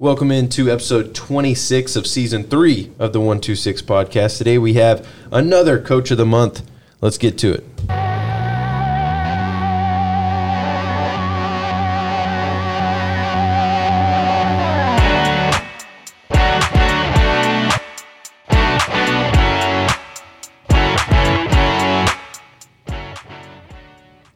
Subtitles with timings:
[0.00, 4.38] Welcome into episode 26 of season three of the 126 podcast.
[4.38, 6.68] Today we have another coach of the month.
[7.00, 7.64] Let's get to it.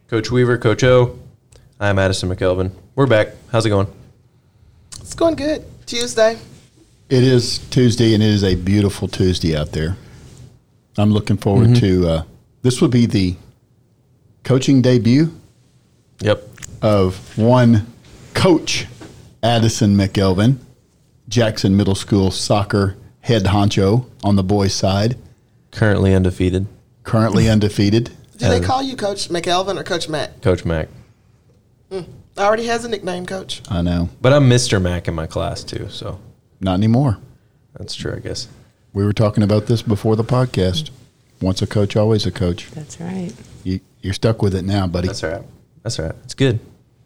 [0.07, 1.19] Coach Weaver, Coach O,
[1.81, 2.71] I'm Addison McKelvin.
[2.95, 3.29] We're back.
[3.51, 3.87] How's it going?
[5.09, 5.65] It's going good.
[5.87, 6.37] Tuesday.
[7.09, 9.97] It is Tuesday, and it is a beautiful Tuesday out there.
[10.99, 12.23] I'm looking forward to uh,
[12.61, 12.79] this.
[12.79, 13.35] Will be the
[14.43, 15.35] coaching debut
[16.21, 16.43] Yep.
[16.83, 17.91] of one
[18.35, 18.85] coach,
[19.41, 20.57] Addison McElvin,
[21.27, 25.17] Jackson Middle School soccer head honcho on the boys' side,
[25.71, 26.67] Currently undefeated.
[27.01, 28.11] currently undefeated.
[28.37, 30.39] Do they call you Coach McElvin or Coach Mac?
[30.43, 30.87] Coach Mac.
[32.39, 33.61] Already has a nickname, Coach.
[33.69, 34.81] I know, But I'm Mr.
[34.81, 36.19] Mac in my class too, so
[36.61, 37.17] not anymore.
[37.77, 38.47] that's true, I guess.
[38.93, 40.89] We were talking about this before the podcast.
[41.41, 42.69] Once a coach, always a coach.
[42.71, 43.31] That's right.
[43.63, 45.07] You, you're stuck with it now, buddy.
[45.07, 45.43] That's all right.
[45.83, 46.15] That's all right.
[46.23, 46.59] It's good.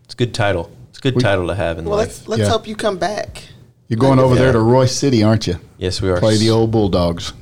[0.05, 0.71] It's a good title.
[0.89, 2.07] It's a good We- title to have in Well, life.
[2.07, 2.49] let's let's Yeah.
[2.49, 3.43] hope you come back.
[3.87, 5.57] You're going over there to Royse City, aren't you?
[5.77, 6.17] Yes, we are.
[6.19, 7.33] Play the old Bulldogs.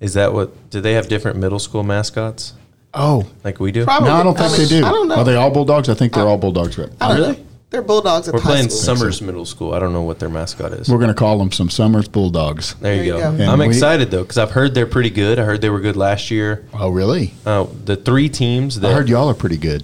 [0.00, 0.70] Is that what?
[0.70, 2.54] Do they have different middle school mascots
[2.96, 3.84] Oh, like we do?
[3.84, 4.08] Probably.
[4.08, 4.84] no, I don't think I mean, they do.
[4.86, 5.16] I don't know.
[5.16, 5.88] Are they all Bulldogs?
[5.88, 6.88] I think they're all Bulldogs, right?
[7.00, 7.32] I Really?
[7.36, 7.42] know.
[7.68, 8.96] They're Bulldogs at We're the high playing school.
[8.96, 9.74] Summers Middle School.
[9.74, 10.88] I don't know what their mascot is.
[10.88, 12.74] We're going to call them some Summers Bulldogs.
[12.74, 13.44] there you There you go.
[13.44, 13.50] go.
[13.52, 15.38] I'm we- excited though because I've heard they're pretty good.
[15.40, 16.64] I heard they were good last year.
[16.72, 17.34] Oh, really?
[17.44, 19.82] Uh, the three teams I heard y'all are pretty good.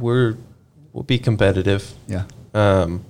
[0.00, 0.36] we're
[0.92, 1.92] we'll be competitive.
[2.08, 2.24] Yeah.
[2.54, 3.04] Um,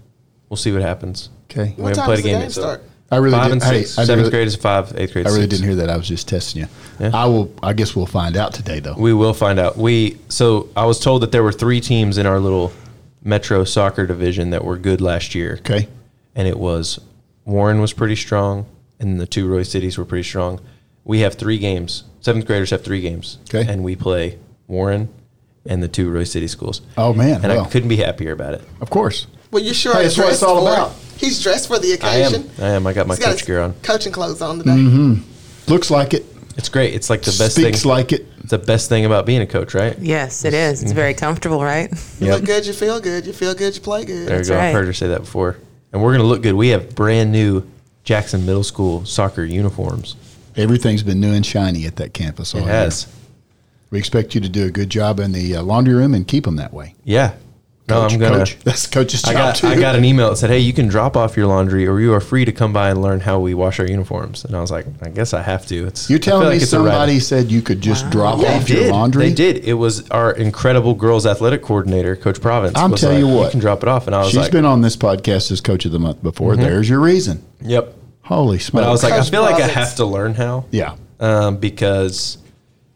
[0.51, 1.31] we'll see what happens.
[1.51, 1.75] Okay.
[1.77, 2.83] We What haven't time played does a the game game yet, so- start?
[3.11, 3.53] I really five did.
[3.55, 3.99] and hey, six.
[3.99, 4.93] I Seventh really, grade is five.
[4.97, 5.27] Eighth grade.
[5.27, 5.51] I really six.
[5.55, 5.91] didn't hear that.
[5.91, 6.69] I was just testing you.
[7.01, 7.11] Yeah.
[7.13, 7.53] I will.
[7.63, 8.95] I guess we'll find out today, though.
[8.97, 9.77] We will find out.
[9.77, 12.73] We so I was told that there were three teams in our little
[13.23, 15.89] Metro soccer division that were good last year, Okay.
[16.35, 17.01] and it was
[17.45, 18.67] Warren was pretty strong,
[18.99, 20.61] and the two Royse cities were pretty strong.
[21.05, 22.05] We have three games.
[22.21, 23.71] Seventh graders have three games, Okay.
[23.71, 24.39] and we play
[24.69, 25.09] Warren
[25.67, 26.81] and the two Royse City schools.
[26.97, 27.41] Oh man.
[27.43, 28.63] and I couldn't be happier about it.
[28.81, 29.27] of course.
[29.51, 30.75] Well, you sure Hey, are that's what it's dressed all for it.
[30.75, 30.93] about.
[31.17, 32.09] He's dressed for the occasion.
[32.09, 32.35] I am.
[32.45, 32.65] occasion.
[32.65, 32.87] I am.
[32.87, 33.75] I got my He's got coach his gear on.
[33.83, 34.71] Coaching clothes on today.
[34.71, 35.71] Mm-hmm.
[35.73, 36.25] Looks like it.
[36.57, 36.95] It's great.
[36.95, 37.65] It's like the best thing.
[37.67, 38.27] Speaks like it.
[38.41, 39.99] it's the best thing about being a coach, right?
[39.99, 40.83] Yes, it is.
[40.83, 41.91] It's very comfortable, right?
[42.21, 42.37] You Yep.
[42.37, 42.67] look good.
[42.67, 43.27] You feel good.
[43.27, 43.75] You feel good.
[43.75, 44.29] You play good.
[44.29, 44.59] There you go.
[44.59, 45.57] I've heard her say that before.
[45.93, 46.55] And we're going to look good.
[46.55, 47.65] We have brand new
[48.05, 50.17] Jackson Middle School soccer uniforms.
[50.57, 52.55] Everything's been new and shiny at that campus.
[52.55, 52.73] all It year.
[52.73, 53.07] has.
[53.91, 56.45] We expect you to do a good job in the uh, laundry room and keep
[56.45, 56.95] them that way.
[57.05, 57.35] Yeah.
[57.91, 58.59] No, Coach, I'm going Coach.
[58.59, 58.65] to.
[58.65, 59.67] That's coach's job I got, too.
[59.67, 62.15] I got an email that said, hey, you can drop off your laundry or you
[62.15, 64.45] are free to come by and learn how we wash our uniforms.
[64.45, 65.87] And I was like, I guess I have to.
[65.89, 66.87] It's, You're telling me it's a rite.
[66.91, 68.91] somebody said you could just drop They off your did.
[68.93, 69.29] laundry?
[69.29, 69.65] They did.
[69.65, 72.79] It was our incredible girls athletic coordinator, Coach Province.
[72.79, 73.45] I'm was telling like, you what.
[73.47, 74.07] You can drop it off.
[74.07, 74.57] And I was She's like, Mm-hmm.
[74.59, 76.57] been on this podcast as coach of the month before.
[76.57, 77.45] There's your reason.
[77.61, 77.95] yep.
[78.23, 78.85] Holy smokes.
[78.85, 80.65] But I was like, I Coach feel like I have to learn how.
[80.71, 80.95] yeah.
[81.19, 82.39] um, because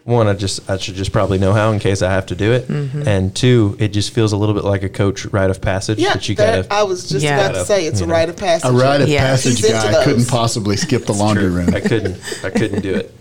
[0.05, 2.53] one, I just I should just probably know how in case I have to do
[2.53, 5.99] it, and two, it just feels a little bit like a coach rite of passage
[5.99, 6.67] Yeah, that you gotta.
[6.71, 7.41] I was just Yeah.
[7.41, 8.69] about to say it's a rite of passage.
[8.69, 9.45] A rite of Yes.
[9.45, 11.53] passage He's guy couldn't possibly skip the laundry True.
[11.55, 11.75] room.
[11.75, 13.15] I couldn't I couldn't do it.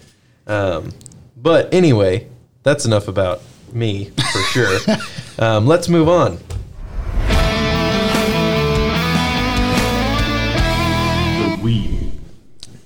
[0.46, 0.92] Um,
[1.38, 2.28] but anyway,
[2.64, 4.80] that's enough about me for sure.
[5.40, 6.38] um, let's move on.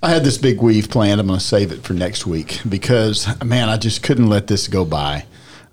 [0.02, 1.20] I had this big weave planned.
[1.20, 4.68] I'm going to save it for next week because, man, I just couldn't let this
[4.68, 5.26] go by.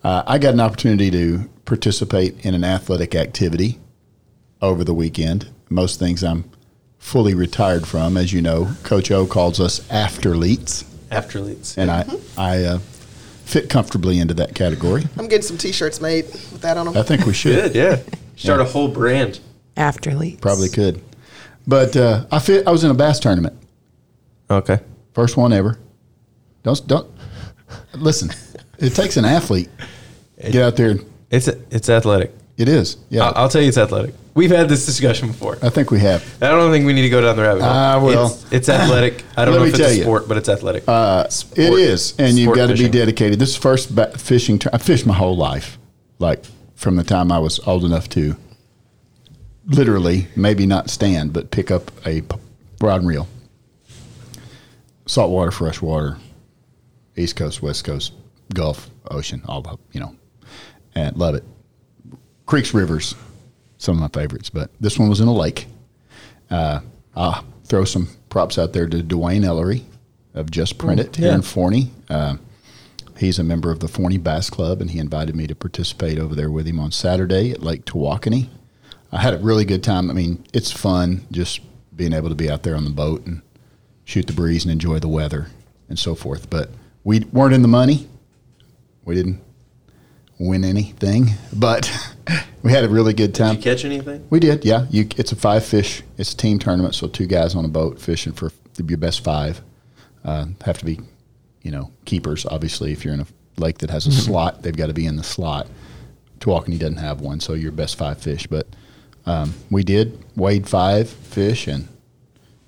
[0.03, 3.79] Uh, I got an opportunity to participate in an athletic activity
[4.63, 5.49] over the weekend.
[5.69, 6.51] Most things I'm
[6.99, 8.17] fully retired from.
[8.17, 11.77] As you know, Coach O calls us afterleets, After leads.
[11.77, 12.07] and I,
[12.39, 12.79] I uh,
[13.45, 15.05] fit comfortably into that category.
[15.19, 16.97] I'm getting some T-shirts made with that on them.
[16.97, 17.73] I think we should.
[17.73, 17.99] Good, yeah.
[18.37, 19.41] Start a whole brand.
[19.77, 20.41] After leads.
[20.41, 21.03] Probably could.
[21.67, 22.67] But uh, I fit.
[22.67, 23.57] I was in a bass tournament.
[24.55, 24.81] Okay.
[25.13, 25.79] First one ever.
[26.63, 27.11] Don't don't
[27.95, 28.31] listen.
[28.79, 29.69] It takes an athlete.
[30.41, 30.97] Get out there.
[31.31, 32.33] It's it's athletic.
[32.57, 32.97] It is.
[33.09, 33.25] Yeah.
[33.27, 34.15] I'll, I'll tell you, it's athletic.
[34.35, 35.59] We've had this discussion before.
[35.63, 36.25] I think we have.
[36.43, 37.71] I don't think we need to go down the rabbit hole.
[37.73, 38.27] Ah, well.
[38.27, 39.25] it's, it's athletic.
[39.37, 40.03] I don't know if it's a you.
[40.03, 40.85] sport, but it's athletic.
[40.89, 43.39] Uh, Sport- it is, and you've got to be dedicated.
[43.39, 44.59] This is first fishing.
[44.59, 45.79] Tur- I fished my whole life,
[46.19, 48.37] like from the time I was old enough to
[49.67, 52.23] literally, maybe not stand, but pick up a
[52.81, 53.29] rod and reel.
[55.07, 56.17] Saltwater, freshwater,
[57.17, 58.13] East Coast, West Coast,
[58.53, 60.17] Gulf, Ocean, all the you know,
[60.95, 61.45] and love it.
[62.47, 63.15] Creeks, rivers,
[63.79, 65.67] some of my favorites, but this one was in a lake.
[66.51, 66.81] Uh,
[67.17, 69.85] I'll throw some props out there to Dwayne Ellery
[70.35, 71.35] of Just Print It here yeah.
[71.37, 71.91] in Forney.
[72.09, 72.37] Uh,
[73.19, 76.35] he's a member of the Forney Bass Club, and he invited me to participate over
[76.35, 78.49] there with him on Saturday at Lake Tawakoni.
[79.13, 80.11] I had a really good time.
[80.11, 81.61] I mean, it's fun just
[81.95, 83.43] being able to be out there on the boat and
[84.05, 85.49] shoot the breeze and enjoy the weather
[85.89, 86.51] and so forth.
[86.51, 86.71] But
[87.03, 88.09] we weren't in the money.
[89.05, 89.41] We didn't
[90.39, 91.91] win anything, but
[92.63, 93.57] we had a really good Did time.
[93.57, 94.27] you catch anything?
[94.31, 94.87] We did, yeah.
[94.91, 96.03] You, it's a five fish.
[96.17, 99.61] It's a team tournament, so two guys on a boat fishing for your best five.
[100.25, 101.01] Uh, have to be,
[101.63, 102.47] you know, keepers.
[102.47, 103.27] Obviously, if you're in a
[103.59, 105.69] lake that has a slot, they've got to be in the slot.
[106.41, 108.47] Tawakoni doesn't have one, so your best five fish.
[108.47, 108.67] But
[109.27, 111.89] um, we did weighed five fish and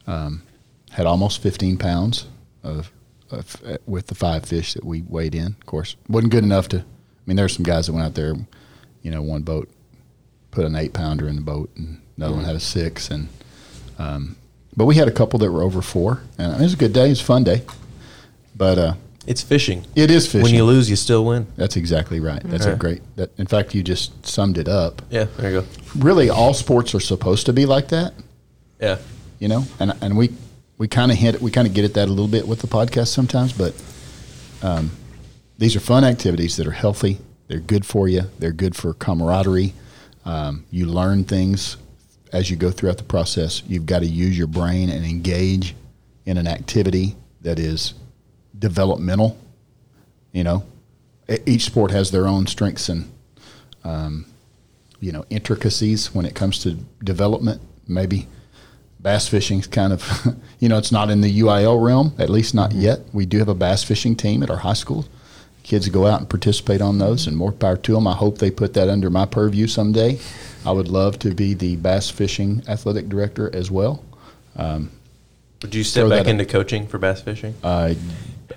[0.06, 0.42] um,
[0.90, 2.26] had almost 15 pounds
[2.62, 2.90] of,
[3.30, 5.46] of uh, with the five fish that we weighed in.
[5.48, 6.78] Of course, wasn't good enough to.
[6.78, 6.84] I
[7.26, 8.34] mean, there's some guys that went out there.
[9.02, 9.68] You know, one boat
[10.50, 13.28] put an eight pounder in the boat, and another one had a six, and
[13.98, 14.36] um,
[14.76, 17.06] but we had a couple that were over four, and it was a good day.
[17.06, 17.62] It was a fun day,
[18.56, 18.94] but uh,
[19.26, 19.84] It's fishing.
[19.94, 20.42] it is fishing.
[20.42, 21.46] When you lose, you still win.
[21.56, 22.42] That's exactly right.
[22.44, 23.02] That's a great.
[23.16, 25.02] That, in fact, you just summed it up.
[25.10, 25.66] Yeah, there you go.
[25.96, 28.14] Really, all sports are supposed to be like that,
[28.80, 28.98] Yeah.
[29.38, 29.64] you know.
[29.80, 30.30] And and we
[30.78, 32.66] we kind of hint we kind of get at that a little bit with the
[32.66, 33.74] podcast sometimes, but
[34.62, 34.90] um,
[35.58, 37.18] these are fun activities that are healthy.
[37.48, 38.22] They're good for you.
[38.38, 39.72] They're good for camaraderie.
[40.24, 41.76] Um, you learn things
[42.32, 43.62] as you go throughout the process.
[43.66, 45.74] You've got to use your brain and engage
[46.24, 47.94] in an activity that is
[48.58, 49.38] developmental.
[50.32, 50.64] You know,
[51.46, 53.10] each sport has their own strengths and
[53.84, 54.26] um,
[55.00, 56.72] you know intricacies when it comes to
[57.02, 57.62] development.
[57.86, 58.26] Maybe
[59.06, 60.02] bass fishing's kind of
[60.58, 62.80] you know it's not in the UIL realm, at least not mm-hmm.
[62.80, 62.98] yet.
[63.12, 65.06] We do have a bass fishing team at our high school.
[65.62, 68.08] Kids go out and participate on those, and more power to them.
[68.08, 70.18] I hope they put that under my purview someday.
[70.64, 74.04] I would love to be the bass fishing athletic director as well.
[74.56, 74.90] Um,
[75.62, 77.54] would you step back into coaching for bass fishing?
[77.62, 77.96] I,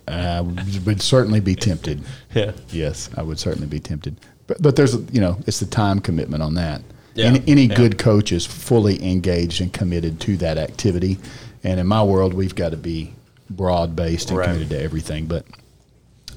[0.07, 2.01] I would certainly be tempted.
[2.33, 2.53] yeah.
[2.69, 4.15] Yes, I would certainly be tempted.
[4.47, 6.81] But, but there's, you know, it's the time commitment on that.
[7.15, 7.75] Yeah, Any, any yeah.
[7.75, 11.17] good coach is fully engaged and committed to that activity.
[11.63, 13.13] And in my world, we've got to be
[13.49, 14.47] broad based and Right.
[14.47, 15.25] committed to everything.
[15.25, 15.45] But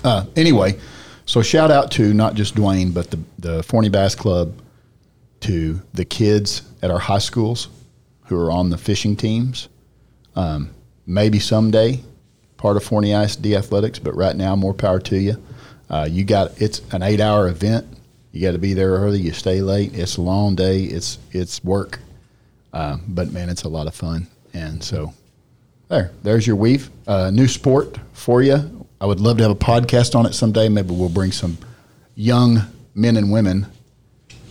[0.03, 0.79] uh, anyway,
[1.27, 4.55] so shout out to not just Dwayne, but the, the Forney Bass Club,
[5.41, 7.69] to the kids at our high schools
[8.27, 9.69] who are on the fishing teams.
[10.37, 10.71] Um,
[11.07, 12.01] maybe someday
[12.57, 15.43] part of Forney ISD athletics, but right now, more power to you.
[15.91, 17.87] Uh, you got it's an eight hour event.
[18.33, 19.21] You got to be there early.
[19.21, 19.95] You stay late.
[19.95, 20.85] It's a long day.
[20.85, 21.99] It's it's work,
[22.73, 24.27] uh, but man, it's a lot of fun.
[24.55, 25.13] And so,
[25.89, 26.91] there, there's your weave.
[27.07, 28.87] Uh, new sport for you.
[29.01, 30.69] I would love to have a podcast on it someday.
[30.69, 31.59] Maybe we'll bring some
[32.15, 32.61] young
[32.95, 33.67] men and women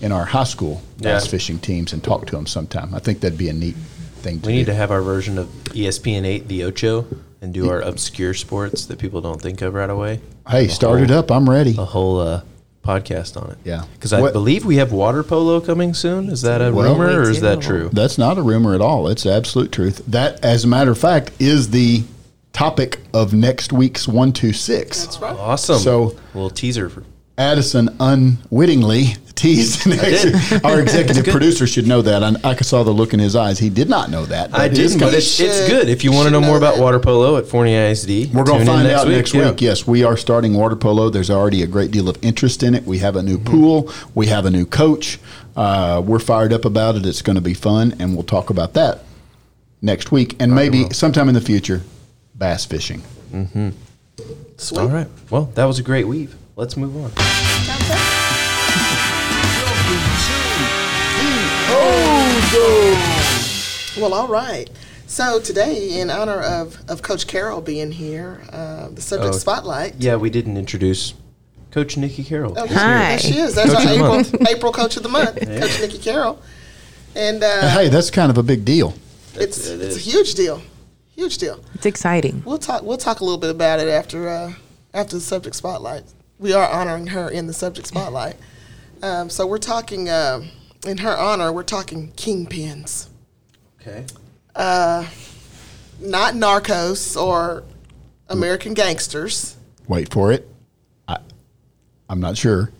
[0.01, 1.31] in our high school bass Yeah.
[1.31, 2.93] fishing teams and talk to them sometime.
[2.93, 3.75] I think that'd be a neat
[4.17, 4.57] thing to We do.
[4.59, 7.05] need to have our version of ESPN 8, the Ocho,
[7.41, 10.19] and do our obscure sports that people don't think of right away.
[10.49, 11.31] hey, start it up.
[11.31, 11.75] I'm ready.
[11.77, 12.41] A whole uh,
[12.83, 13.57] podcast on it.
[13.63, 13.83] Yeah.
[13.93, 16.29] Because I What- believe we have water polo coming soon.
[16.29, 17.67] Is that a Well- rumor or is that do.
[17.67, 17.89] true?
[17.93, 19.07] That's not a rumor at all.
[19.07, 20.01] It's absolute truth.
[20.07, 22.03] That, as a matter of fact, is the
[22.53, 25.05] topic of next week's 126.
[25.05, 25.35] That's right.
[25.37, 25.79] Awesome.
[25.79, 27.03] So- little teaser for
[27.37, 30.63] Addison unwittingly teased did.
[30.65, 32.23] our executive producer should know that.
[32.23, 33.57] I, I saw the look in his eyes.
[33.57, 34.53] He did not know that.
[34.53, 35.17] I it is didn't, but coming.
[35.17, 35.89] it's, it's good.
[35.89, 36.81] If you want to know more know about that.
[36.83, 39.49] water polo at Forney ISD, We're going tune to in find out next Yeah.
[39.51, 39.61] week.
[39.61, 41.09] Yes, we are starting water polo.
[41.09, 42.83] There's already a great deal of interest in it.
[42.85, 43.51] We have a new Mm-hmm.
[43.51, 43.91] pool.
[44.13, 45.17] We have a new coach.
[45.55, 47.05] Uh, we're fired up about it.
[47.05, 49.03] It's going to be fun, and we'll talk about that
[49.81, 51.81] next week, and maybe sometime in the future,
[52.35, 53.01] bass fishing.
[54.57, 54.77] Sweet.
[54.79, 55.07] All right.
[55.31, 56.35] Well, that was a great weave.
[56.61, 57.11] Let's move on.
[63.97, 64.69] Well, all right.
[65.05, 69.95] So today, in honor of, of Coach Carroll being here, uh, the subject Oh, spotlight.
[69.97, 71.13] Yeah, we didn't introduce
[71.71, 72.53] Coach Nikki Carroll.
[72.57, 72.77] Oh, is there.
[72.79, 73.17] Hi.
[73.17, 73.53] she is.
[73.55, 74.47] That's Coach our April.
[74.47, 76.39] April Coach of the Month, Coach Nikki Carroll.
[77.15, 78.93] And uh, Hey, that's kind of a big deal.
[79.35, 80.61] it's, it it's a huge deal.
[81.15, 81.59] Huge deal.
[81.73, 82.41] It's exciting.
[82.45, 82.83] We'll talk.
[82.83, 84.53] We'll talk a little bit about it after uh,
[84.93, 86.03] after the subject spotlight.
[86.41, 88.35] We are honoring her in the subject spotlight.
[89.03, 90.49] Um, so we're talking um
[90.87, 91.53] in her honor.
[91.53, 93.07] We're talking kingpins,
[93.79, 94.05] Okay.
[94.55, 97.63] not narcos or
[98.27, 99.55] American gangsters.
[99.87, 100.47] Wait for it.
[101.07, 101.17] I,
[102.09, 102.71] I'm not sure.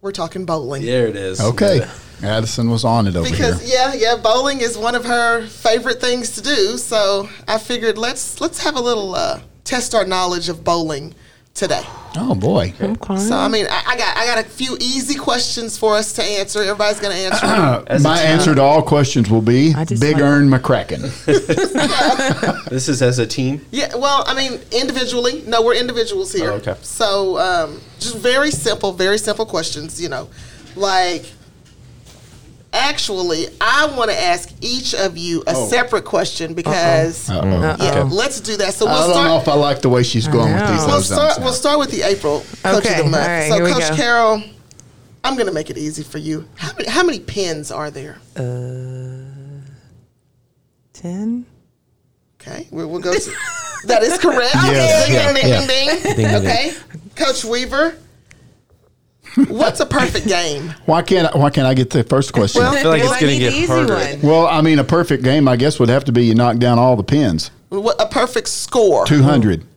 [0.00, 0.84] We're talking bowling.
[0.84, 1.40] There it is.
[1.40, 1.80] Okay,
[2.22, 3.78] Addison was on it over Because here.
[3.78, 6.76] yeah, yeah, bowling is one of her favorite things to do.
[6.78, 11.14] So I figured let's let's have a little uh, test our knowledge of bowling
[11.54, 11.84] today.
[12.16, 13.16] Oh boy, Okay.
[13.18, 16.22] So I mean, I, I got I got a few easy questions for us to
[16.22, 16.62] answer.
[16.62, 17.84] Everybody's going to answer.
[17.86, 21.02] As my answer to all questions will be Big Ern McCracken.
[22.70, 23.64] This is as a team.
[23.70, 25.42] yeah, well, I mean, individually.
[25.46, 26.52] No, we're individuals here.
[26.52, 26.74] Oh, okay.
[26.82, 30.00] So um, just very simple, very simple questions.
[30.00, 30.28] You know,
[30.76, 31.24] like
[32.72, 35.68] actually, I want to ask each of you a Oh.
[35.68, 37.46] separate question because Uh-oh.
[37.60, 38.02] yeah, Okay.
[38.14, 38.74] let's do that.
[38.74, 39.26] So we'll I don't start.
[39.28, 40.72] know if I like the way she's going with know.
[40.76, 41.38] these We'll start.
[41.40, 43.22] We'll start with the April coach Okay, of the month.
[43.50, 43.96] all right, so, Coach.
[43.96, 44.42] Carroll,
[45.24, 46.46] I'm going to make it easy for you.
[46.56, 48.18] How many, how many pins are there?
[48.36, 49.62] Uh,
[50.92, 51.46] ten.
[52.40, 53.12] Okay, we, we'll go.
[53.12, 53.32] To,
[53.86, 54.54] that is correct.
[54.54, 55.66] Yes, ding, yeah, ding, ding, yeah.
[55.66, 56.02] ding, ding.
[56.02, 56.72] Ding, ding, Okay,
[57.16, 57.96] Coach Weaver.
[59.48, 60.74] What's a perfect game?
[60.86, 62.62] Why can't I, why can't I get the first question?
[62.62, 63.94] Well, I feel like it's going to get easy harder.
[63.94, 64.20] one.
[64.22, 66.78] Well, I mean, a perfect game, I guess, would have to be you knock down
[66.78, 67.50] all the pins.
[67.68, 69.06] What, a perfect score.
[69.06, 69.64] 200.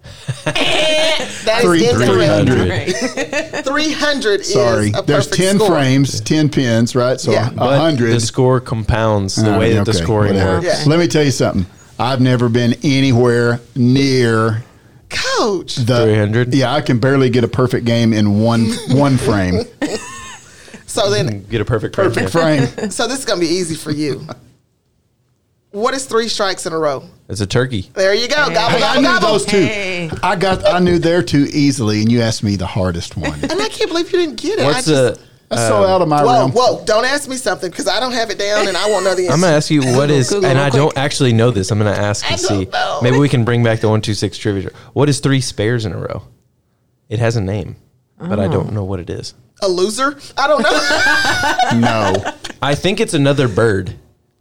[1.44, 2.48] That is Three- incorrect.
[2.50, 2.70] 300.
[2.70, 3.66] Right.
[3.66, 4.92] 300 Sorry.
[4.96, 5.70] a There's 10 score.
[5.70, 7.20] frames, 10 pins, right?
[7.20, 7.48] So Yeah.
[7.50, 8.14] a But 100.
[8.14, 10.60] the score compounds the Uh, way that the scoring whatever.
[10.62, 10.66] works.
[10.66, 10.84] Yeah.
[10.90, 11.66] Let me tell you something.
[12.00, 14.64] I've never been anywhere near
[15.12, 15.76] Coach.
[15.76, 16.54] 300?
[16.54, 19.62] Yeah, I can barely get a perfect game in one one frame.
[20.88, 22.68] So then, Get a perfect Perfect frame.
[22.68, 22.92] frame.
[22.92, 24.28] so this is going to be easy for you.
[25.72, 27.06] What is three strikes in a row?
[27.30, 27.90] It's a turkey.
[27.94, 28.36] There you go.
[28.50, 29.28] Gobble, Hey, I knew gobble.
[29.30, 29.62] those two.
[29.62, 30.10] Hey.
[30.22, 33.40] I got I knew there too easily, and you asked me the hardest one.
[33.42, 34.66] And I can't believe you didn't get it.
[34.66, 35.10] What's I the?
[35.12, 36.52] just, That's so out of my Whoa, realm.
[36.54, 36.84] whoa!
[36.86, 39.24] Don't ask me something because I don't have it down and I won't know the
[39.24, 39.34] answer.
[39.34, 41.72] I'm gonna ask you what is, Google and real I don't actually know this.
[41.72, 42.72] I'm gonna ask I and don't see.
[42.72, 43.00] know.
[43.04, 44.72] Maybe we can bring back the one two six trivia.
[44.94, 46.24] What is three spares in a row?
[47.10, 47.76] It has a name,
[48.18, 48.52] but I Oh.
[48.52, 49.34] don't know what it is.
[49.62, 50.18] a loser?
[50.38, 51.80] I don't know.
[51.80, 52.34] No.
[52.62, 53.94] I think it's another bird.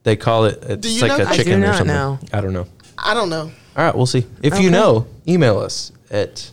[0.05, 0.63] They call it.
[0.63, 1.25] It's you like know?
[1.25, 1.95] a I do chicken or not something.
[1.95, 2.19] know.
[2.33, 2.67] I don't know.
[2.97, 3.51] I don't know.
[3.77, 4.27] All right, we'll see.
[4.43, 6.51] If you know, email us at.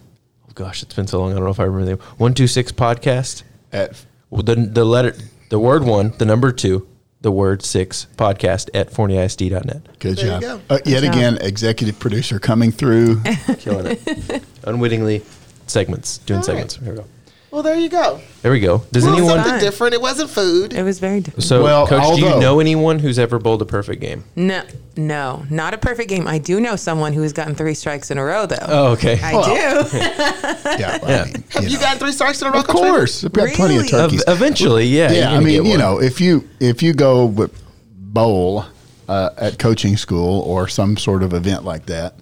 [0.50, 1.32] Oh gosh, it's been so long.
[1.32, 3.44] I don't know if I remember the one two six podcast.
[3.72, 3.98] At, Well,
[4.32, 5.16] The the letter,
[5.50, 6.88] the word one, the number two,
[7.22, 10.00] the word six podcast at forneyisd.net.
[10.00, 10.42] good There you job.
[10.42, 10.76] go.
[10.76, 11.14] Uh, yet job.
[11.14, 13.22] again, executive producer coming through.
[13.60, 14.44] Killing it.
[14.66, 15.24] Unwittingly,
[15.66, 16.46] segments, doing All right.
[16.46, 16.76] segments.
[16.78, 17.06] Here we go.
[17.50, 18.20] Well, there you go.
[18.42, 18.84] There we go.
[18.92, 19.38] Does Well, anyone?
[19.40, 19.94] something different.
[19.94, 20.74] It wasn't food.
[20.74, 21.44] It was very different.
[21.46, 24.26] So, Well, coach, do you know anyone who's ever bowled a perfect game?
[24.36, 24.64] No,
[24.98, 26.28] no, not a perfect game.
[26.28, 28.58] I do know someone who has gotten three strikes in a row, though.
[28.68, 29.18] Oh, okay.
[29.24, 29.98] I Well, do.
[30.78, 31.22] Yeah, well, Yeah.
[31.22, 31.80] I mean, Have you, know.
[31.80, 32.60] gotten three strikes in a row?
[32.60, 32.98] Of Coach Weaver?
[32.98, 33.94] course, I've got plenty of Really?
[33.94, 34.24] Ev- turkeys.
[34.28, 35.08] eventually, yeah.
[35.08, 35.80] you're yeah, I gonna mean, get you one.
[35.80, 37.52] know, if you if you go with
[37.96, 38.66] bowl
[39.08, 42.16] uh, at coaching school or some sort of event like that,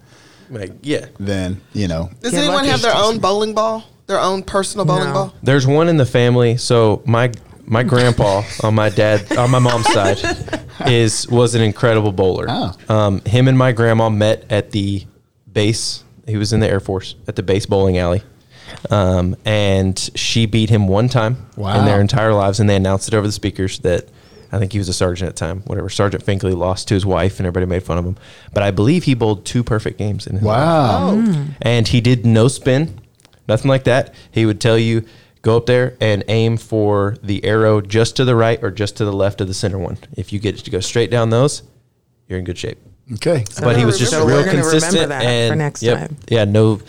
[0.50, 1.06] Like, yeah.
[1.18, 2.68] then you know, Does Get anyone lucky.
[2.68, 3.82] have their own bowling ball?
[4.06, 5.12] Their own personal bowling No.
[5.14, 5.34] ball?
[5.42, 6.56] There's one in the family.
[6.56, 7.32] So my
[7.64, 10.18] my grandpa on my dad on my mom's side
[10.86, 12.46] is was an incredible bowler.
[12.48, 12.72] Oh.
[12.88, 15.04] Um, him and my grandma met at the
[15.52, 16.04] base.
[16.26, 18.22] He was in the Air Force at the base bowling alley.
[18.90, 21.78] Um, and she beat him one time Wow.
[21.78, 24.08] in their entire lives, and they announced it over the speakers that
[24.50, 25.62] I think he was a sergeant at the time.
[25.66, 28.16] Whatever, Sergeant Finkley lost to his wife, and everybody made fun of him.
[28.52, 31.46] But I believe he bowled two perfect games in his life wow, Oh.
[31.62, 33.00] and he did no spin,
[33.48, 34.14] nothing like that.
[34.30, 35.04] He would tell you
[35.42, 39.04] go up there and aim for the arrow just to the right or just to
[39.04, 39.96] the left of the center one.
[40.16, 41.62] If you get it to go straight down those,
[42.28, 42.78] you're in good shape.
[43.14, 44.44] okay, but he was just remember real.
[44.44, 46.16] We're consistent remember that for and next yep, time.
[46.28, 46.80] Yeah, no,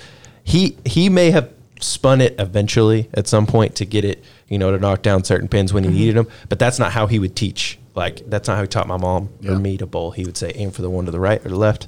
[0.44, 4.72] he he may have spun it eventually at some point to get it, you know,
[4.72, 5.98] to knock down certain pins when he Mm-hmm.
[6.00, 6.28] needed them.
[6.50, 7.78] But that's not how he would teach.
[7.94, 9.52] Like that's not how he taught my mom Yeah.
[9.52, 10.10] or me to bowl.
[10.10, 11.88] He would say aim for the one to the right or the left,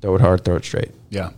[0.00, 0.92] throw it hard, throw it straight.
[1.10, 1.30] yeah,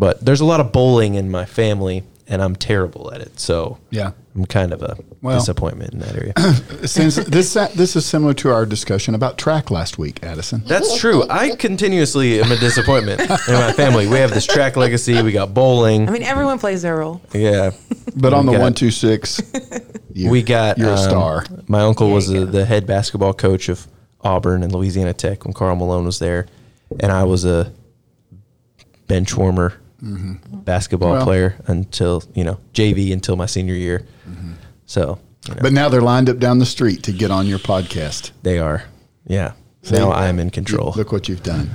[0.00, 3.38] But there's a lot of bowling in my family, and I'm terrible at it.
[3.38, 4.12] So yeah.
[4.34, 6.32] I'm kind of a Well- disappointment in that area.
[6.86, 10.62] Since this this is similar to our discussion about track last week, Addison.
[10.64, 11.24] That's true.
[11.28, 14.08] I continuously am a disappointment in my family.
[14.08, 15.20] We have this track legacy.
[15.20, 16.08] We got bowling.
[16.08, 17.20] I mean, everyone plays their role.
[17.34, 17.72] yeah.
[18.16, 19.42] But on the got- one two six,
[20.14, 21.44] you, we got you're a um, star.
[21.68, 23.86] My uncle There was you the, the head basketball coach of
[24.22, 26.46] Auburn and Louisiana Tech when Karl Malone was there,
[27.00, 27.70] and I was a
[29.06, 31.16] bench warmer basketball Mm-hmm.
[31.18, 34.06] Well- player until you know JV until my senior year.
[34.28, 34.52] Mm-hmm.
[34.86, 37.58] So, you know, But now they're lined up down the street to get on your
[37.60, 38.32] podcast.
[38.42, 38.84] they are,
[39.26, 39.52] yeah.
[39.82, 39.94] See?
[39.94, 40.92] now I'm in control.
[40.96, 41.70] Look what you've done.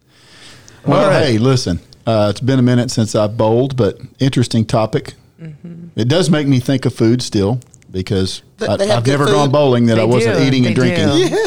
[0.86, 1.24] well, All right.
[1.24, 5.14] hey, listen, uh, it's been a minute since I bowled, but interesting topic.
[5.40, 5.88] Mm-hmm.
[5.96, 7.60] It does make me think of food still
[7.90, 9.32] because Th- I, have I've never food.
[9.32, 10.44] gone bowling that They I wasn't do.
[10.44, 11.38] eating and They drinking.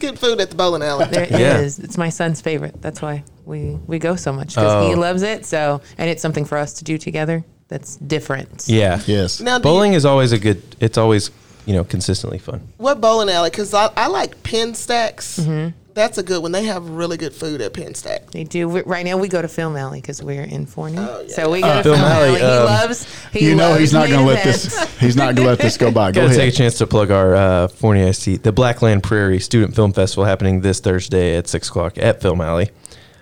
[0.00, 0.06] Do.
[0.08, 1.06] Good food at the bowling alley.
[1.06, 1.58] There it Yeah.
[1.60, 1.78] is.
[1.78, 2.80] It's my son's favorite.
[2.82, 4.98] That's why we we go so much because he Oh.
[4.98, 5.46] loves it.
[5.46, 7.44] So, and it's something for us to do together.
[7.68, 8.64] That's different.
[8.66, 9.00] yeah.
[9.06, 9.40] Yes.
[9.40, 10.60] Now, do you- Bowling is always a good.
[10.80, 11.30] It's always
[11.66, 12.60] you know consistently fun.
[12.78, 13.50] what bowling alley?
[13.50, 15.38] Because I, I like Pin Stacks.
[15.38, 15.68] Mm-hmm.
[16.00, 16.52] That's a good one.
[16.52, 18.32] They have really good food at Pin Stacks.
[18.32, 18.68] They do.
[18.68, 20.96] We- Right now, we go to Film Alley because we're in Forney.
[20.98, 21.34] Oh, yeah.
[21.34, 22.38] So we go Uh, to Film Film, Alley, Alley.
[22.38, 23.24] He um, loves.
[23.32, 24.98] He you know loves he's not going to let this.
[24.98, 26.10] He's not going to let this go by.
[26.12, 26.40] Go Gotta ahead.
[26.40, 30.24] take a chance to plug our uh, Forney ISD, the Blackland Prairie Student Film Festival
[30.24, 32.70] happening this Thursday at six o'clock at Film Alley,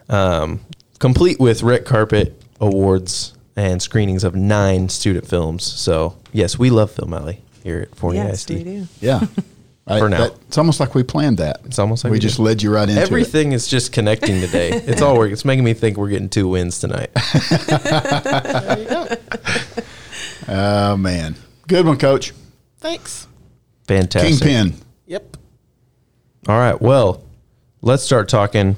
[0.09, 0.61] um,
[1.01, 5.65] complete with red carpet awards and screenings of nine student films.
[5.65, 8.51] So yes, we love Film Alley here at Forney Yes, ISD.
[8.51, 8.87] we do.
[9.01, 9.27] Yeah.
[9.89, 9.99] Right?
[10.01, 10.19] For now.
[10.29, 11.61] That- it's almost like we planned that.
[11.65, 12.43] It's almost like we we just did.
[12.43, 13.05] led you right into it.
[13.07, 14.71] Everything is just connecting today.
[14.87, 15.33] It's all working.
[15.33, 17.11] It's making me think we're getting two wins tonight.
[17.15, 19.07] There you go.
[20.49, 22.33] Oh man, good one, Coach.
[22.79, 23.27] Thanks.
[23.87, 24.39] Fantastic.
[24.43, 24.75] Kingpin.
[25.07, 25.37] Yep.
[26.49, 26.81] All right.
[26.81, 27.23] Well,
[27.83, 28.77] let's start talking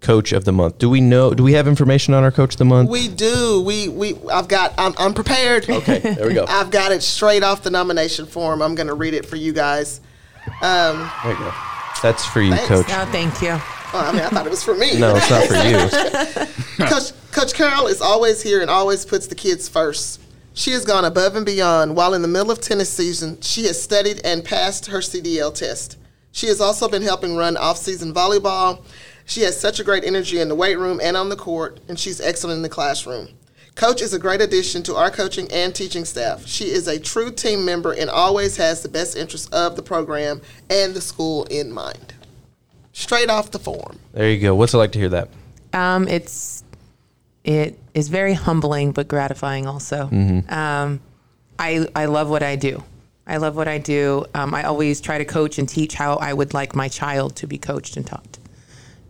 [0.00, 0.78] coach of the month.
[0.78, 1.32] Do we know?
[1.34, 2.88] Do we have information on our coach of the month?
[2.90, 3.62] We do.
[3.62, 4.16] We we.
[4.30, 4.72] I've got.
[4.78, 5.68] I'm, I'm prepared.
[5.68, 5.98] okay.
[5.98, 6.44] There we go.
[6.48, 8.62] I've got it straight off the nomination form.
[8.62, 10.00] I'm going to read it for you guys.
[10.62, 11.52] Um, There you go.
[12.02, 12.68] That's for you, Thanks.
[12.68, 12.88] coach.
[12.88, 13.48] No, thank you.
[13.48, 14.98] well, I mean, I thought it was for me.
[14.98, 16.86] No, it's not for you.
[16.86, 20.20] Coach, Coach Carroll is always here and always puts the kids first.
[20.52, 21.96] She has gone above and beyond.
[21.96, 25.96] While in the middle of tennis season, she has studied and passed her CDL test.
[26.32, 28.84] She has also been helping run off-season volleyball.
[29.24, 31.98] She has such a great energy in the weight room and on the court, and
[31.98, 33.28] she's excellent in the classroom.
[33.74, 36.46] Coach is a great addition to our coaching and teaching staff.
[36.46, 40.40] She is a true team member and always has the best interests of the program
[40.70, 42.14] and the school in mind.
[42.92, 43.98] Straight off the form.
[44.12, 44.54] There you go.
[44.54, 45.28] What's it like to hear that?
[45.72, 46.62] Um, it's
[47.42, 50.08] it is very humbling but gratifying also.
[50.48, 51.00] Um,
[51.58, 52.84] I I love what I do.
[53.26, 54.24] I love what I do.
[54.34, 57.48] Um, I always try to coach and teach how I would like my child to
[57.48, 58.38] be coached and taught.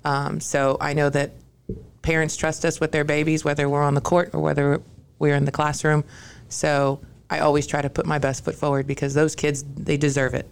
[0.05, 1.33] Um, so I know that
[2.05, 4.81] parents trust us with their babies, whether we're on the court or whether
[5.19, 6.05] we're in the classroom.
[6.49, 10.35] So I always try to put my best foot forward because those kids they deserve
[10.35, 10.49] it.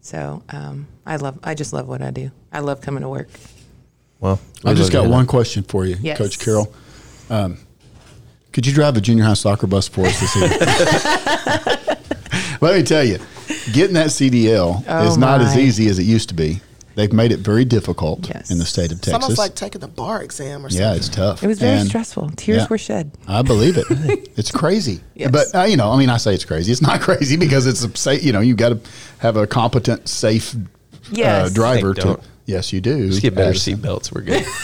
[0.00, 2.30] So um, I love I just love what I do.
[2.52, 3.28] I love coming to work.
[4.18, 5.30] Well, I we'd just got one that.
[5.30, 6.18] question for you, Yes.
[6.18, 6.72] Coach Carroll.
[7.30, 7.58] Um,
[8.52, 10.58] could you drive a junior high soccer bus for us this evening?
[12.60, 13.18] Let me tell you,
[13.72, 16.60] getting that CDL Oh, is not as easy as it used to be.
[16.98, 18.50] They've made it very difficult Yes.
[18.50, 19.14] in the state of Texas.
[19.14, 20.84] It's almost like taking the bar exam or something.
[20.84, 21.44] yeah, it's tough.
[21.44, 22.30] It was very And stressful.
[22.30, 22.66] Tears yeah.
[22.68, 23.12] were shed.
[23.28, 23.86] I believe it.
[24.36, 25.00] It's crazy.
[25.14, 25.30] Yes.
[25.30, 26.72] But uh, you know, I mean, I say it's crazy.
[26.72, 28.24] It's not crazy because it's a safe.
[28.24, 28.80] You know, you've got to
[29.18, 30.58] have a competent, safe uh,
[31.12, 31.52] Yes.
[31.52, 32.00] driver to.
[32.00, 32.22] don't.
[32.46, 33.08] Yes, you do.
[33.08, 34.10] Just get better As- seat belts.
[34.12, 34.44] We're good.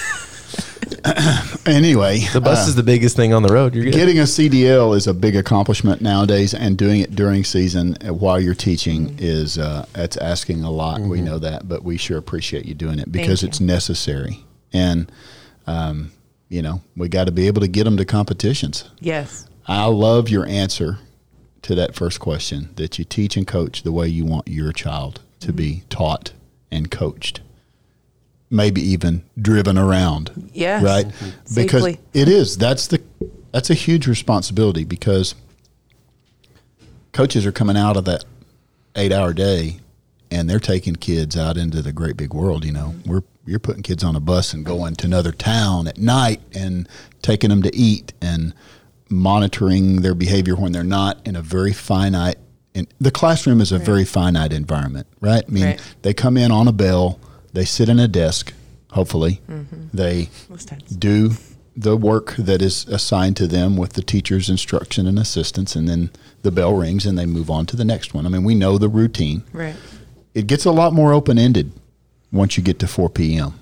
[1.66, 3.74] Anyway, The bus uh, is the biggest thing on the road.
[3.74, 3.94] You're good.
[3.94, 8.38] Getting a CDL is a big accomplishment nowadays, and doing it during season uh, while
[8.38, 11.00] you're teaching is uh, that's asking a lot.
[11.00, 15.10] We know that, but we sure appreciate you doing it because it's necessary, and
[15.66, 16.12] um,
[16.48, 18.84] you know we got to be able to get them to competitions.
[19.00, 19.48] Yes.
[19.66, 20.98] I love your answer
[21.62, 25.22] to that first question that you teach and coach the way you want your child
[25.40, 26.32] to be taught
[26.70, 27.40] and coached,
[28.50, 30.82] maybe even driven around Yes.
[30.82, 31.06] right?
[31.08, 31.54] Mm-hmm.
[31.54, 32.00] Because Safely.
[32.12, 32.56] it is.
[32.56, 33.02] That's the
[33.52, 35.34] that's a huge responsibility because
[37.12, 38.24] coaches are coming out of that
[38.96, 39.78] eight hour day
[40.30, 42.64] and they're taking kids out into the great big world.
[42.64, 45.98] You know, we're you're putting kids on a bus and going to another town at
[45.98, 46.88] night and
[47.22, 48.54] taking them to eat and
[49.10, 52.36] monitoring their behavior when they're not in a very finite.
[52.74, 55.44] And the classroom is a very finite environment, right?
[55.46, 55.80] I mean, Right.
[56.02, 57.20] they come in on a bell,
[57.54, 58.52] they sit in a desk,
[58.92, 59.40] hopefully,
[59.94, 60.82] they Most times.
[60.90, 61.30] do
[61.76, 66.10] the work that is assigned to them with the teacher's instruction and assistance, and then
[66.42, 68.26] the bell rings and they move on to the next one.
[68.26, 69.42] I mean, we know the routine.
[69.52, 69.74] Right.
[70.34, 71.72] It gets a lot more open ended
[72.30, 73.54] once you get to 4 p.m.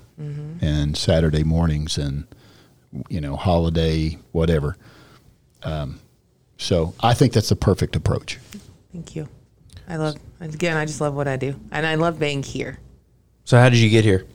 [0.61, 2.25] and Saturday mornings and,
[3.09, 4.77] you know, holiday, whatever.
[5.63, 5.99] Um,
[6.57, 8.39] so I think that's the perfect approach.
[8.91, 9.27] Thank you.
[9.87, 10.77] I love again.
[10.77, 12.79] I just love what I do, and I love being here.
[13.45, 14.25] So how did you get here?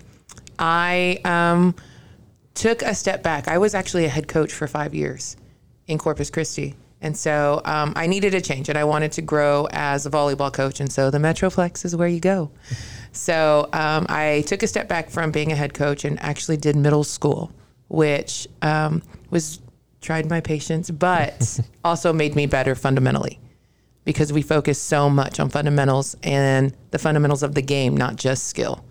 [0.59, 1.75] I um,
[2.55, 3.49] took a step back.
[3.49, 5.37] I was actually a head coach for five years
[5.87, 6.75] in Corpus Christi.
[7.01, 10.53] And so um, I needed a change and I wanted to grow as a volleyball
[10.53, 10.81] coach.
[10.81, 12.51] And so the Metroplex is where you go.
[13.13, 16.75] So um, I took a step back from being a head coach and actually did
[16.75, 17.53] middle school,
[17.89, 19.61] which um, was
[20.01, 23.39] tried my patience, but also made me better fundamentally
[24.05, 28.49] because we focus so much on fundamentals and the fundamentals of the game, not just
[28.49, 28.85] skill.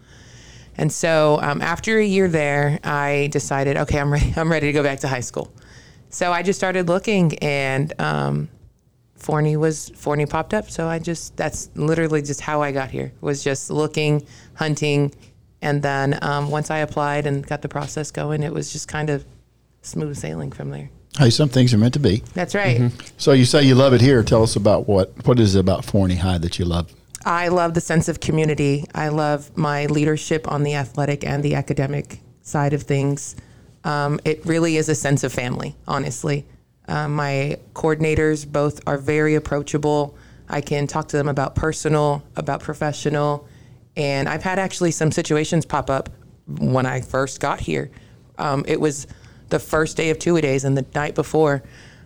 [0.78, 4.34] And so um, after a year there, I decided, okay, I'm ready.
[4.38, 5.52] I'm ready to go back to high school.
[6.10, 8.50] So I just started looking, and um,
[9.16, 10.70] Forney was Forney popped up.
[10.70, 13.12] So I just that's literally just how I got here.
[13.22, 15.14] Was just looking, hunting,
[15.62, 19.10] and then um, once I applied and got the process going, it was just kind
[19.10, 19.26] of
[19.82, 20.90] smooth sailing from there.
[21.18, 22.24] Hey, some things are meant to be.
[22.34, 22.92] That's right.
[23.18, 24.22] So you say you love it here.
[24.24, 26.94] Tell us about what what is it about Forney High that you love?
[27.28, 28.86] I love the sense of community.
[28.96, 33.36] I love my leadership on the athletic and the academic side of things.
[33.84, 36.46] Um, it really is a sense of family, honestly.
[36.88, 40.16] Um, my coordinators both are very approachable.
[40.48, 43.46] I can talk to them about personal, about professional.
[43.98, 46.08] And I've had actually some situations pop up
[46.48, 47.92] when I first got here.
[48.38, 49.06] Um, it was
[49.50, 51.62] the first day of two days, and the night before,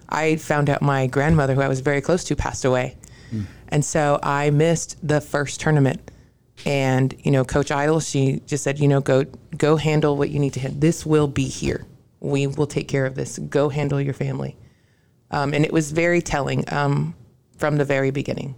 [0.09, 2.97] I found out my grandmother, who I was very close to, passed away.
[3.69, 6.11] And so I missed the first tournament.
[6.65, 9.25] And you know, Coach Idle, she just said, you know, go
[9.57, 10.79] go handle what you need to handle.
[10.79, 11.85] This will be here.
[12.19, 13.39] We will take care of this.
[13.39, 14.55] Go handle your family.
[15.31, 17.15] Um, and it was very telling um,
[17.57, 18.55] from the very beginning.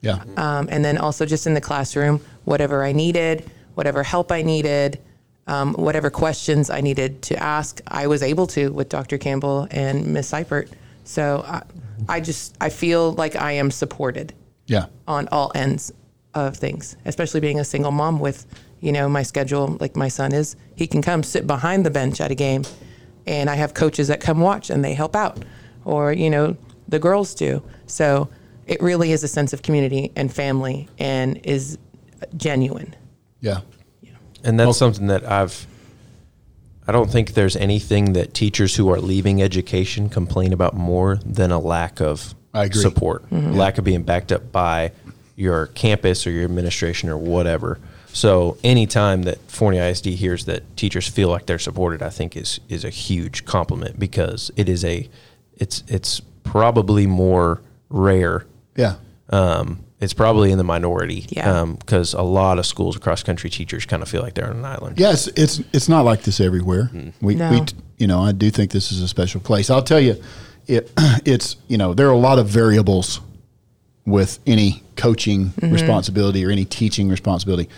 [0.00, 0.22] Yeah.
[0.36, 5.00] Um, and then also just in the classroom, whatever I needed, whatever help I needed,
[5.46, 9.18] um, whatever questions I needed to ask, I was able to with Dr.
[9.18, 10.70] Campbell and Miss Seipert.
[11.08, 11.62] So I,
[12.06, 14.34] I just I feel like I am supported
[14.66, 14.86] yeah.
[15.06, 15.90] on all ends
[16.34, 18.44] of things, especially being a single mom with,
[18.80, 20.54] you know, my schedule like my son is.
[20.76, 22.64] He can come sit behind the bench at a game,
[23.26, 25.42] and I have coaches that come watch and they help out,
[25.86, 27.62] or you know, the girls do.
[27.86, 28.28] So
[28.66, 31.78] it really is a sense of community and family, and is
[32.36, 32.94] genuine.
[33.40, 33.60] Yeah.
[34.44, 35.66] And that's something that I've.
[36.88, 41.50] I don't think there's anything that teachers who are leaving education complain about more than
[41.52, 42.80] a lack of I agree.
[42.80, 44.92] support, lack of being backed up by
[45.36, 47.78] your campus or your administration or whatever.
[48.14, 52.58] So anytime that Forney ISD hears that teachers feel like they're supported, I think is
[52.68, 55.08] is a huge compliment because it is a
[55.58, 58.46] it's it's probably more rare
[58.76, 58.94] Yeah.
[59.28, 61.26] um, it's probably in the minority.
[61.28, 61.60] Yeah.
[61.60, 64.56] Um, because a lot of schools, across country teachers, kind of feel like they're on
[64.56, 64.98] an island.
[64.98, 66.90] Yes, it's it's not like this everywhere.
[66.92, 67.12] Mm.
[67.20, 67.50] We, No.
[67.50, 67.62] we
[67.98, 69.70] you know I do think this is a special place.
[69.70, 70.22] I'll tell you,
[70.66, 70.92] it
[71.24, 73.20] it's you know there are a lot of variables
[74.06, 75.72] with any coaching mm-hmm.
[75.72, 77.68] responsibility or any teaching responsibility,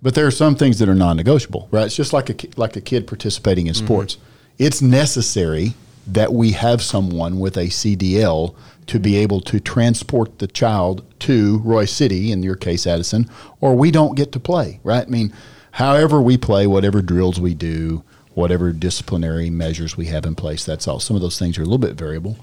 [0.00, 1.68] but there are some things that are non-negotiable.
[1.70, 1.84] Right?
[1.84, 3.84] It's just like a like a kid participating in mm-hmm.
[3.84, 4.16] sports.
[4.58, 5.74] It's necessary
[6.06, 8.54] that we have someone with a CDL
[8.86, 13.28] to be able to transport the child to Royse City, in your case, Addison,
[13.60, 15.06] or we don't get to play, right?
[15.06, 15.32] I mean,
[15.72, 18.02] however we play, whatever drills we do,
[18.34, 21.00] whatever disciplinary measures we have in place, that's all.
[21.00, 22.36] Some of those things are a little bit variable,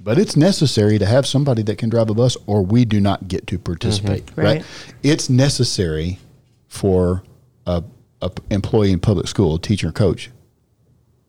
[0.00, 3.28] but it's necessary to have somebody that can drive a bus, or we do not
[3.28, 4.40] get to participate, mm-hmm.
[4.40, 4.56] right?
[4.58, 4.94] Right.
[5.02, 6.18] It's necessary
[6.66, 7.22] for
[7.66, 7.84] a,
[8.20, 10.30] a employee in public school, a teacher, or coach,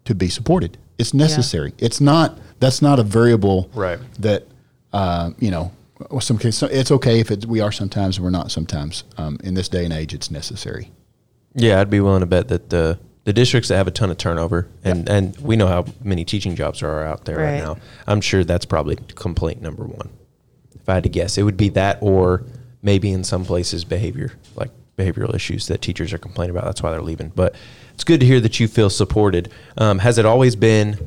[0.05, 0.77] to be supported.
[0.99, 1.73] It's necessary.
[1.79, 2.37] It's not.
[2.59, 3.69] That's not a variable.
[3.73, 3.99] Right.
[4.19, 4.45] That
[4.93, 5.71] uh, you know.
[6.21, 9.03] Some case, it's okay if it's, we are sometimes and we're not sometimes.
[9.17, 10.91] Um, in this day and age, it's necessary.
[11.55, 14.17] Yeah, I'd be willing to bet that the the districts that have a ton of
[14.17, 17.57] turnover, and and we know how many teaching jobs are out there right, Right.
[17.63, 17.77] now.
[18.07, 20.07] I'm sure that's probably complaint number one.
[20.73, 22.45] If I had to guess, it would be that, or
[22.81, 26.65] maybe in some places behavior, like behavioral issues that teachers are complaining about.
[26.65, 27.31] That's why they're leaving.
[27.35, 27.55] But
[27.93, 29.51] it's good to hear that you feel supported.
[29.77, 30.97] Um, has it always been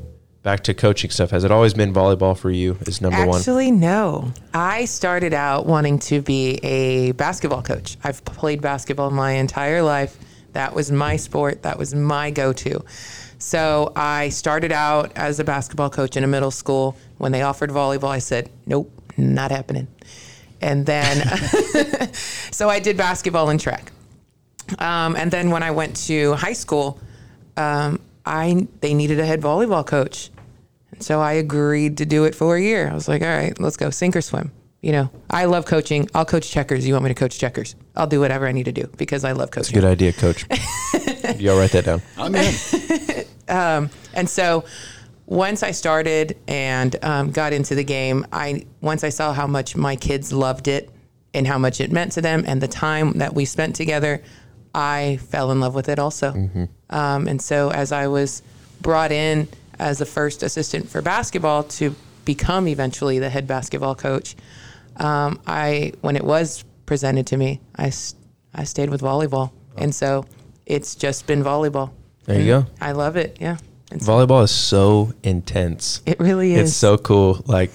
[0.43, 1.31] back to coaching stuff?
[1.31, 2.77] Has it always been volleyball for you?
[2.83, 3.39] Is number one?
[3.39, 4.33] Actually, no.
[4.53, 7.97] I started out wanting to be a basketball coach.
[8.03, 10.19] I've played basketball my entire life.
[10.53, 11.63] That was my sport.
[11.63, 12.85] That was my go-to.
[13.39, 16.97] So I started out as a basketball coach in a middle school.
[17.19, 19.89] When they offered volleyball, I said, "Nope, not happening."
[20.63, 21.27] And then,
[22.53, 23.93] so I did basketball and track.
[24.79, 27.01] Um, and then when I went to high school,
[27.57, 30.31] um, I they needed a head volleyball coach,
[30.93, 32.89] and so I agreed to do it for a year.
[32.89, 34.53] I was like, all right, let's go sink or swim.
[34.81, 36.09] You know, I love coaching.
[36.15, 36.87] I'll coach checkers.
[36.87, 37.75] You want me to coach checkers?
[37.95, 39.75] I'll do whatever I need to do because I love coaching.
[39.75, 40.45] Good idea, coach.
[41.39, 42.03] Y'all write that down.
[42.17, 42.55] I'm in.
[44.15, 44.65] And so
[45.33, 49.75] once I started and um, got into the game, I once I saw how much
[49.75, 50.91] my kids loved it
[51.33, 54.23] and how much it meant to them and the time that we spent together,
[54.75, 56.35] I fell in love with it also.
[56.91, 58.43] Um, and so as I was
[58.83, 61.95] brought in as the first assistant for basketball to
[62.27, 64.37] become eventually the head basketball coach,
[64.97, 67.91] um, I when it was presented to me, I
[68.55, 69.51] I stayed with volleyball.
[69.79, 70.27] And so
[70.67, 71.91] it's just been volleyball.
[72.27, 72.67] There you go.
[72.83, 73.39] I love it.
[73.41, 73.57] Yeah.
[73.95, 76.03] It's, Volleyball is so intense.
[76.07, 76.71] it really is.
[76.71, 77.43] It's so cool.
[77.47, 77.71] Like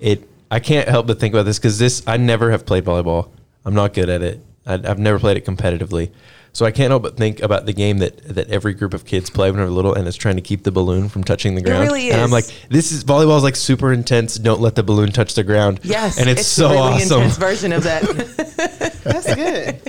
[0.00, 3.30] it, I can't help but think about this because this I never have played volleyball.
[3.64, 4.40] I'm not good at it.
[4.66, 6.10] I, I've never played it competitively,
[6.52, 9.30] so I can't help but think about the game that that every group of kids
[9.30, 11.84] play when they're little, and it's trying to keep the balloon from touching the ground.
[11.84, 12.14] really is.
[12.14, 14.36] And I'm like, this is volleyball is like super intense.
[14.36, 15.80] Don't let the balloon touch the ground.
[15.82, 17.22] Yes, and it's, so a really awesome.
[17.22, 18.02] intense version of that.
[19.04, 19.87] That's good.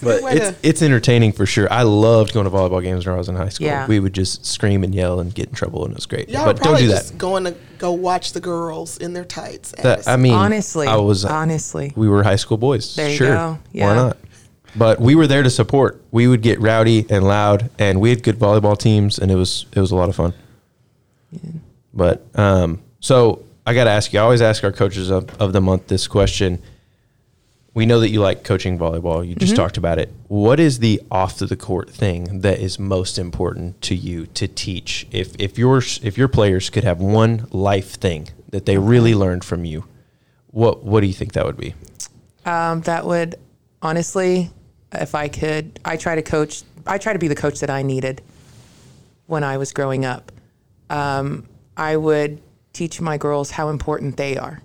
[0.04, 1.70] But it's to- it's entertaining for sure.
[1.72, 3.66] I loved going to volleyball games when I was in high school.
[3.66, 3.86] Yeah.
[3.86, 6.28] We would just scream and yell and get in trouble, and it was great.
[6.28, 7.02] Y'all but don't do that.
[7.02, 9.72] just going to go watch the girls in their tights.
[9.82, 11.92] That, I mean, honestly, I was honestly.
[11.96, 12.94] we were high school boys.
[12.96, 13.34] There you sure.
[13.34, 13.58] go.
[13.72, 14.16] Why not?
[14.76, 16.00] But we were there to support.
[16.10, 19.66] We would get rowdy and loud, and we had good volleyball teams, and it was
[19.72, 20.32] it was a lot of fun.
[21.92, 24.20] But um, so I got to ask you.
[24.20, 26.62] I always ask our coaches of, of the month this question.
[27.72, 29.24] We know that you like coaching volleyball.
[29.26, 29.40] You Mm-hmm.
[29.40, 30.12] just talked about it.
[30.28, 35.06] What is the off the court thing that is most important to you to teach?
[35.12, 39.44] If if your if your players could have one life thing that they really learned
[39.44, 39.84] from you,
[40.48, 41.74] what what do you think that would be?
[42.44, 43.36] Um, that would
[43.82, 44.50] honestly
[44.92, 46.62] if I could, I try to coach.
[46.86, 48.22] I try to be the coach that I needed
[49.26, 50.32] when I was growing up.
[50.88, 52.40] Um, I would
[52.72, 54.60] teach my girls how important they are,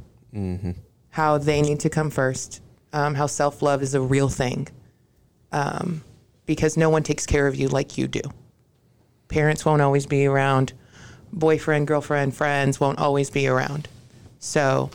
[1.09, 2.61] how they need to come first,
[2.95, 4.69] um, how self love is a real thing,
[5.51, 6.01] um,
[6.45, 8.21] because no one takes care of you like you do.
[9.27, 10.71] Parents won't always be around,
[11.33, 13.89] boyfriend, girlfriend, friends won't always be around.
[14.39, 14.89] So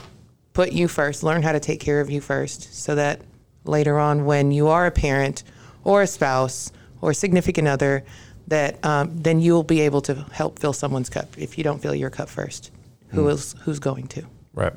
[0.54, 3.20] put you first, learn how to take care of you first, so that
[3.64, 5.44] later on, when you are a parent
[5.84, 8.02] or a spouse or a significant other,
[8.46, 11.36] that um, then you'll be able to help fill someone's cup.
[11.36, 12.70] If you don't fill your cup first,
[13.08, 14.24] who is who's going to?
[14.54, 14.72] Right.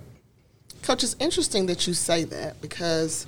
[0.83, 3.25] Coach, it's interesting that you say that because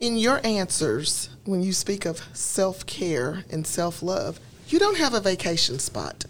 [0.00, 5.14] in your answers, when you speak of self care and self love, you don't have
[5.14, 6.24] a vacation spot.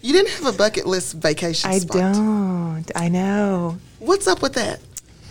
[0.00, 2.14] You didn't have a bucket list vacation I spot.
[2.14, 2.90] don't.
[2.96, 3.78] I know.
[3.98, 4.80] What's up with that?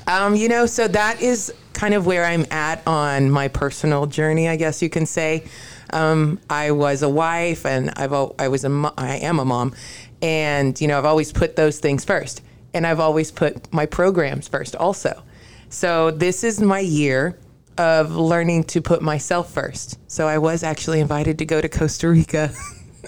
[0.07, 4.47] Um, you know, so that is kind of where I'm at on my personal journey,
[4.47, 5.43] I guess you can say.
[5.91, 9.73] Um, I was a wife, and I've I was a mo- I am a mom,
[10.21, 12.41] and you know I've always put those things first,
[12.73, 15.23] and I've always put my programs first also.
[15.69, 17.37] So this is my year
[17.77, 19.97] of learning to put myself first.
[20.07, 22.51] So I was actually invited to go to Costa Rica.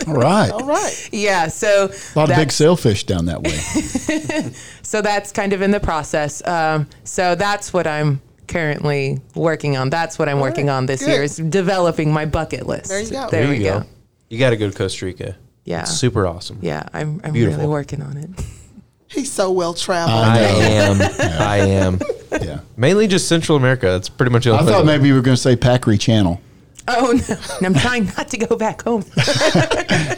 [0.08, 0.50] All right.
[0.50, 1.10] All right.
[1.12, 3.58] yeah, so A lot of big sailfish down that way.
[4.82, 6.46] so that's kind of in the process.
[6.48, 9.90] Um, so that's what I'm currently working on.
[9.90, 11.10] That's what I'm working on this good.
[11.12, 12.90] year is developing my bucket list.
[12.90, 13.30] There you go.
[13.30, 13.80] There, There we you go.
[13.82, 13.86] go.
[14.30, 15.36] You got to go to Costa Rica.
[15.66, 15.82] Yeah.
[15.82, 16.58] It's super awesome.
[16.62, 17.60] Yeah, I'm, I'm Beautiful.
[17.60, 18.30] really working on it.
[19.14, 20.18] He's so well traveled.
[20.24, 21.02] I am.
[21.42, 22.00] I am.
[22.42, 22.60] Yeah.
[22.78, 23.86] Mainly just Central America.
[23.88, 26.42] That's pretty much the I thought maybe you were going to say Packery Channel.
[26.88, 29.06] Oh no, and I'm trying not to go back home.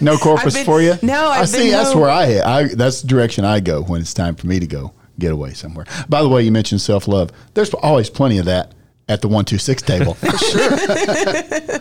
[0.01, 0.95] No Corpus been- for you?
[1.03, 1.57] no, I I've see.
[1.59, 2.01] been That's home.
[2.01, 2.63] where I, I.
[2.73, 5.85] That's the direction I go when it's time for me to go get away somewhere.
[6.09, 7.29] By the way, you mentioned self love.
[7.53, 8.73] There's always plenty of that
[9.07, 10.13] at the one two six table.
[10.15, 11.79] for sure.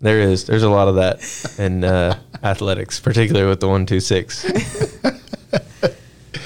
[0.00, 0.44] There is.
[0.44, 4.44] There's a lot of that in uh, athletics, particularly with the one two six.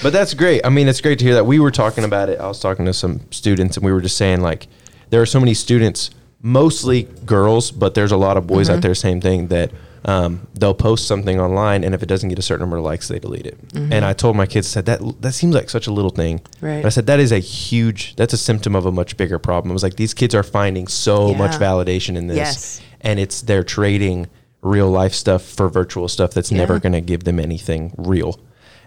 [0.02, 0.64] but that's great.
[0.64, 1.46] I mean, it's great to hear that.
[1.46, 2.38] We were talking about it.
[2.40, 4.66] I was talking to some students, and we were just saying like,
[5.10, 6.10] there are so many students,
[6.42, 8.76] mostly girls, but there's a lot of boys Mm-hmm.
[8.76, 8.94] out there.
[8.94, 9.70] Same thing that
[10.04, 13.08] um, they'll post something online, and if it doesn't get a certain number of likes,
[13.08, 13.58] they delete it.
[13.74, 16.38] And I told my kids, I said that that seems like such a little thing.
[16.38, 16.66] Mm-hmm.
[16.66, 16.82] Right.
[16.82, 18.14] But I said that is a huge.
[18.16, 19.72] That's a symptom of a much bigger problem.
[19.72, 22.80] I was like, these kids are finding so much validation in this Yes.
[23.00, 24.28] and it's they're trading
[24.62, 28.38] real life stuff for virtual stuff that's never going to give them anything real.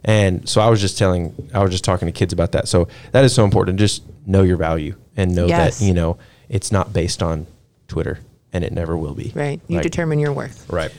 [0.03, 2.67] And so I was just telling, I was just talking to kids about that.
[2.67, 3.77] So that is so important.
[3.79, 5.79] Just know your value and know Yes.
[5.79, 6.17] that you know
[6.49, 7.45] it's not based on
[7.87, 8.19] Twitter,
[8.53, 9.31] and it never will be.
[9.35, 10.65] Right, you Like- determine your worth.
[10.69, 10.91] Right.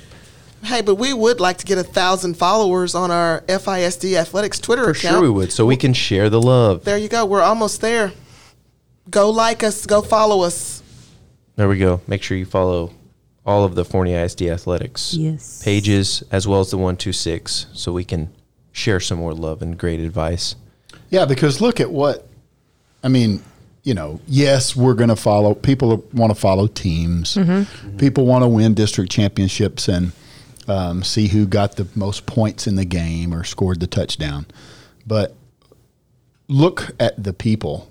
[0.65, 4.85] Hey, but we would like to get a thousand followers on our FISD Athletics Twitter
[4.85, 5.15] For account.
[5.15, 6.85] sure we would, so we can share the love.
[6.85, 7.25] There you go.
[7.27, 8.13] We're almost there.
[9.11, 9.85] Go like us.
[9.87, 10.81] Go follow us.
[11.57, 12.01] There we go.
[12.07, 12.93] Make sure you follow
[13.45, 15.61] all of the Forney ISD athletics Yes.
[15.65, 18.29] pages as well as the one two six, so we can
[18.73, 20.55] share some more love and great advice.
[21.11, 22.27] yeah, because look at what
[23.03, 23.43] I mean.
[23.85, 25.55] You know, yes, we're going to follow.
[25.55, 27.37] People want to follow teams.
[27.99, 30.13] People want to win district championships and
[30.69, 34.47] um, see who got the most points in the game or scored the touchdown.
[35.05, 35.35] But
[36.47, 37.91] look at the people,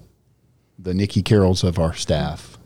[0.79, 2.57] the Nikki Carrolls of our staff,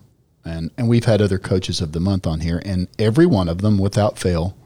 [0.44, 3.58] and and we've had other coaches of the month on here, and every one of
[3.60, 4.56] them, without fail,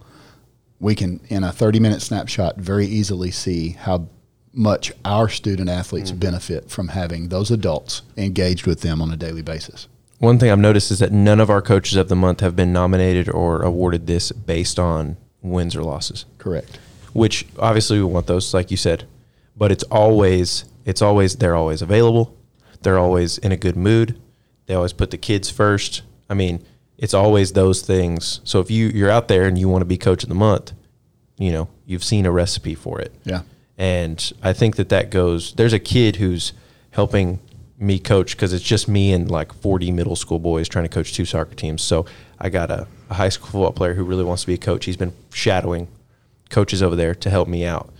[0.81, 4.09] we can in a 30 minute snapshot very easily see how
[4.53, 6.21] much our student athletes mm-hmm.
[6.21, 9.87] benefit from having those adults engaged with them on a daily basis.
[10.19, 12.73] One thing I've noticed is that none of our coaches of the month have been
[12.73, 16.27] nominated or awarded this based on wins or losses.
[16.39, 16.79] Correct.
[17.13, 19.05] Which obviously we want those, like you said,
[19.57, 22.37] but it's always it's always they're always available.
[22.83, 24.21] They're always in a good mood.
[24.67, 26.03] They always put the kids first.
[26.29, 26.65] I mean,
[27.01, 28.41] it's always those things.
[28.45, 30.73] So if you you're out there and you want to be coach of the month,
[31.39, 33.13] you know you've seen a recipe for it.
[33.25, 33.43] Yeah.
[33.77, 35.55] And I think that that goes.
[35.55, 36.53] There's a kid who's
[36.91, 37.41] helping
[37.79, 41.15] me coach because it's just me and like 40 middle school boys trying to coach
[41.15, 41.81] two soccer teams.
[41.81, 42.05] So
[42.39, 44.85] I got a, a high school football player who really wants to be a coach.
[44.85, 45.89] He's been shadowing
[46.51, 47.91] coaches over there to help me out.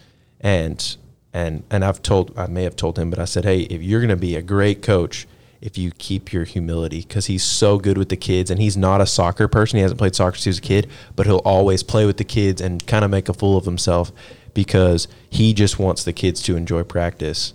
[0.43, 0.97] And
[1.33, 4.01] and and I've told I may have told him, but I said, hey, if you're
[4.01, 5.27] going to be a great coach,
[5.61, 9.01] if you keep your humility, because he's so good with the kids, and he's not
[9.01, 9.77] a soccer person.
[9.77, 12.25] He hasn't played soccer since he was a kid, but he'll always play with the
[12.25, 14.11] kids and kind of make a fool of himself
[14.55, 17.53] because he just wants the kids to enjoy practice.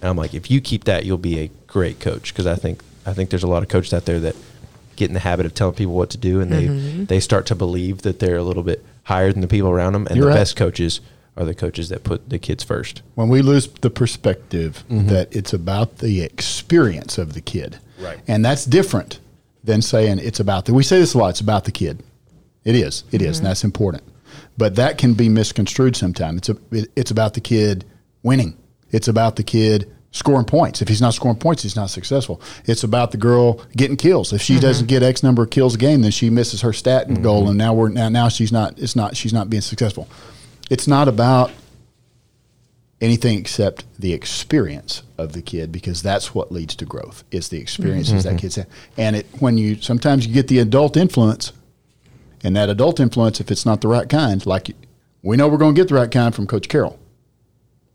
[0.00, 2.32] And I'm like, if you keep that, you'll be a great coach.
[2.32, 4.36] Because I think I think there's a lot of coaches out there that
[4.96, 7.04] get in the habit of telling people what to do, and they mm-hmm.
[7.04, 10.06] they start to believe that they're a little bit higher than the people around them.
[10.06, 10.40] And You're the right.
[10.40, 11.00] best coaches
[11.36, 13.02] are the coaches that put the kids first.
[13.14, 15.08] When we lose the perspective mm-hmm.
[15.08, 17.78] that it's about the experience of the kid.
[17.98, 18.18] Right.
[18.28, 19.18] And that's different
[19.64, 20.74] than saying it's about the.
[20.74, 21.30] We say this a lot.
[21.30, 22.02] It's about the kid.
[22.64, 23.04] It is.
[23.10, 23.44] It is, and mm-hmm.
[23.46, 24.02] that's important.
[24.58, 26.38] But that can be misconstrued sometimes.
[26.38, 27.84] It's a, it, it's about the kid
[28.22, 28.56] winning.
[28.90, 30.82] It's about the kid scoring points.
[30.82, 32.40] If he's not scoring points, he's not successful.
[32.66, 34.32] It's about the girl getting kills.
[34.32, 34.62] If she mm-hmm.
[34.62, 37.48] doesn't get X number of kills a game, then she misses her stat and goal,
[37.48, 38.78] and now we're now, now she's not.
[38.78, 39.16] It's not.
[39.16, 40.08] She's not being successful.
[40.70, 41.50] It's not about
[43.02, 47.60] anything except the experience of the kid because that's what leads to growth is the
[47.60, 48.38] experiences that mm-hmm.
[48.38, 48.68] kids have.
[48.96, 51.52] And it when you sometimes you get the adult influence
[52.44, 54.70] and that adult influence if it's not the right kind like
[55.22, 56.98] we know we're going to get the right kind from coach carroll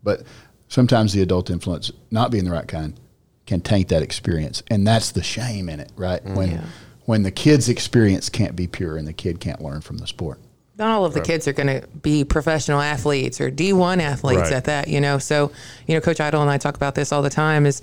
[0.02, 0.22] but
[0.68, 3.00] sometimes the adult influence not being the right kind
[3.46, 6.22] can taint that experience and that's the shame in it right?
[6.22, 6.64] Mm, when Yeah.
[7.06, 10.38] when the kid's experience can't be pure and the kid can't learn from the sport
[10.78, 14.52] not all of the kids are going to be professional athletes or D1 athletes Right.
[14.52, 15.18] at that, you know.
[15.18, 15.50] So,
[15.86, 17.80] you know, Coach Idle and I talk about this all the time is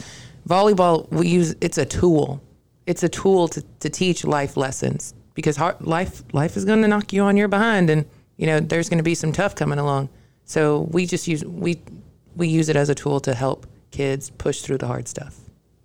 [0.48, 2.42] volleyball, we use it's a tool.
[2.86, 6.88] It's a tool to, to teach life lessons because hard, life life is going to
[6.88, 8.06] knock you on your behind and,
[8.38, 10.10] you know, there's going to be some tough coming along.
[10.46, 11.80] So, we just use we
[12.36, 15.36] we use it as a tool to help kids push through the hard stuff.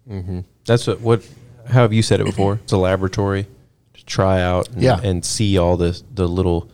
[0.09, 0.41] Mm-hmm.
[0.67, 1.29] That's what, what
[1.69, 2.55] how have you said it before?
[2.63, 3.47] It's a laboratory
[3.95, 5.01] to try out and, Yeah.
[5.03, 6.69] and see all the the little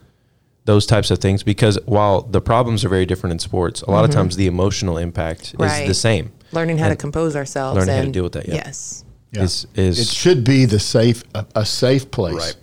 [0.66, 4.04] those types of things because while the problems are very different in sports, a lot
[4.04, 6.32] of times the emotional impact is the same.
[6.52, 8.54] Learning how to compose ourselves learning how to deal with that, yeah.
[8.66, 9.04] Yes.
[9.32, 12.56] Is is it should be the safe a, a safe place Right.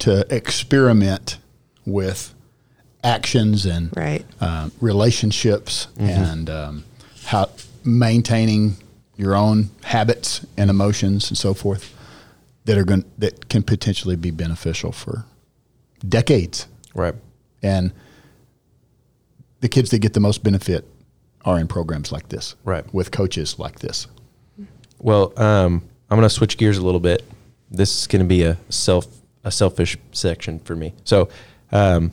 [0.00, 1.38] to experiment
[1.86, 2.34] with
[3.04, 4.24] actions and Right.
[4.40, 6.84] um, relationships and um,
[7.26, 7.48] how
[7.84, 8.76] maintaining
[9.16, 11.94] your own habits and emotions and so forth
[12.66, 15.24] that are going that can potentially be beneficial for
[16.08, 17.14] decades right.
[17.62, 17.92] And
[19.60, 20.86] the kids that get the most benefit
[21.44, 22.84] are in programs like this Right.
[22.94, 24.06] with coaches like this
[24.98, 27.24] Well, um, I'm going to switch gears a little bit.
[27.70, 29.06] This is going to be a self
[29.44, 30.92] a selfish section for me.
[31.04, 31.28] So,
[31.72, 32.12] um,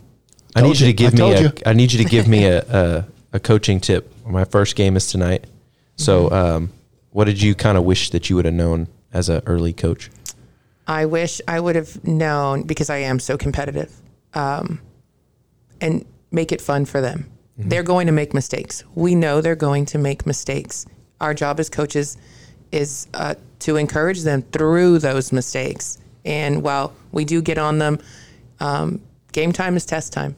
[0.55, 0.93] I need you you.
[0.93, 1.51] to give I me told a you.
[1.65, 4.11] I need you to give me a, a a coaching tip.
[4.25, 5.45] My first game is tonight.
[5.95, 6.33] So, Mm-hmm.
[6.33, 6.69] um,
[7.11, 10.09] what did you kind of wish that you would have known as an early coach?
[10.87, 13.91] I wish I would have known because I am so competitive,
[14.33, 14.79] um,
[15.81, 17.29] and make it fun for them.
[17.57, 18.85] They're going to make mistakes.
[18.95, 20.85] We know they're going to make mistakes.
[21.19, 22.17] Our job as coaches
[22.71, 25.97] is uh, to encourage them through those mistakes.
[26.23, 27.99] And while we do get on them,
[28.61, 29.01] um,
[29.33, 30.37] game time is test time,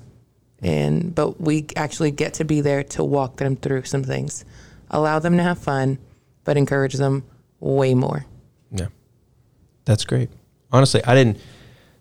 [0.62, 4.46] and but we actually get to be there to walk them through some things,
[4.90, 6.00] allow them to have fun,
[6.44, 7.24] but encourage them
[7.60, 8.26] way more.
[8.72, 8.88] Yeah.
[9.86, 10.30] That's great.
[10.72, 11.40] Honestly, I didn't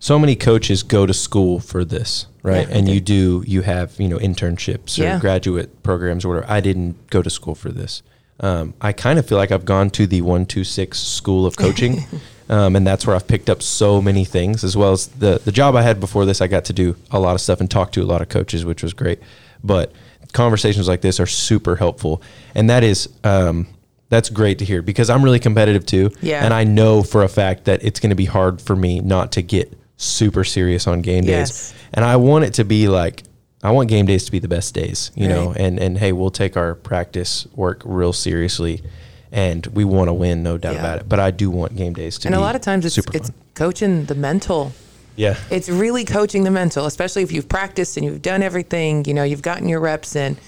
[0.00, 2.66] so many coaches go to school for this, right?
[2.68, 5.18] Yeah, and you do you have, you know, internships or Yeah.
[5.20, 6.50] graduate programs or whatever.
[6.50, 8.02] I didn't go to school for this.
[8.40, 11.56] Um, I kind of feel like I've gone to the one two six school of
[11.56, 12.04] coaching.
[12.48, 15.52] um, and that's where I've picked up so many things, as well as the the
[15.52, 16.40] job I had before this.
[16.40, 18.64] I got to do a lot of stuff and talk to a lot of coaches,
[18.64, 19.20] which was great.
[19.62, 19.92] But
[20.32, 22.22] conversations like this are super helpful,
[22.54, 23.66] and that is um,
[24.08, 26.10] that's great to hear because I'm really competitive too.
[26.22, 26.42] Yeah.
[26.42, 29.32] And I know for a fact that it's going to be hard for me not
[29.32, 31.30] to get super serious on game days.
[31.30, 31.74] Yes.
[31.92, 33.22] And I want it to be like
[33.62, 35.52] I want game days to be the best days, you know.
[35.54, 38.82] And and hey, we'll take our practice work real seriously,
[39.30, 40.80] and we want to win, no doubt Yeah.
[40.80, 41.08] about it.
[41.08, 43.34] But I do want game days to and a lot of times it's it's fun.
[43.54, 44.72] coaching the mental.
[45.16, 45.36] Yeah.
[45.50, 49.04] It's really coaching the mental, especially if you've practiced and you've done everything.
[49.04, 50.38] You know, you've gotten your reps in.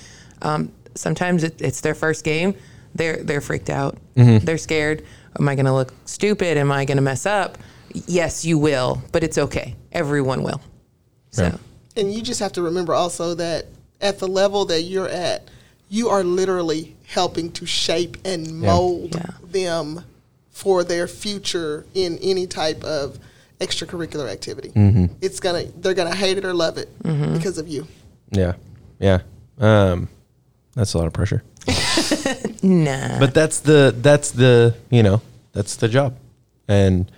[0.40, 2.54] Um, sometimes it, it's their first game.
[2.94, 3.98] They're they're freaked out.
[4.16, 4.46] Mm-hmm.
[4.46, 5.04] They're scared.
[5.38, 6.56] Am I going to look stupid?
[6.56, 7.58] Am I going to mess up?
[8.06, 9.74] Yes, you will, but it's okay.
[9.92, 10.60] Everyone will.
[11.30, 11.44] So.
[11.44, 11.56] Yeah.
[11.96, 13.66] And you just have to remember also that
[14.00, 15.48] at the level that you're at,
[15.88, 19.30] you are literally helping to shape and mold Yeah.
[19.44, 20.04] them
[20.50, 23.18] for their future in any type of
[23.60, 24.70] extracurricular activity.
[24.70, 25.06] Mm-hmm.
[25.20, 27.34] It's gonna they're gonna hate it or love it Mm-hmm.
[27.34, 27.86] because of you.
[28.30, 28.54] Yeah.
[28.98, 29.20] Yeah.
[29.58, 30.08] Um,
[30.74, 31.42] that's a lot of pressure.
[32.64, 33.18] Nah.
[33.18, 35.20] but that's the that's the you know
[35.52, 36.16] that's the job
[36.68, 37.10] and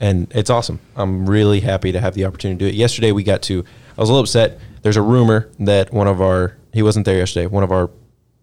[0.00, 0.80] and it's awesome.
[0.96, 2.74] I'm really happy to have the opportunity to do it.
[2.74, 3.64] Yesterday we got to
[3.96, 4.58] i was a little upset.
[4.82, 7.90] There's a rumor that one of our he wasn't there yesterday one of our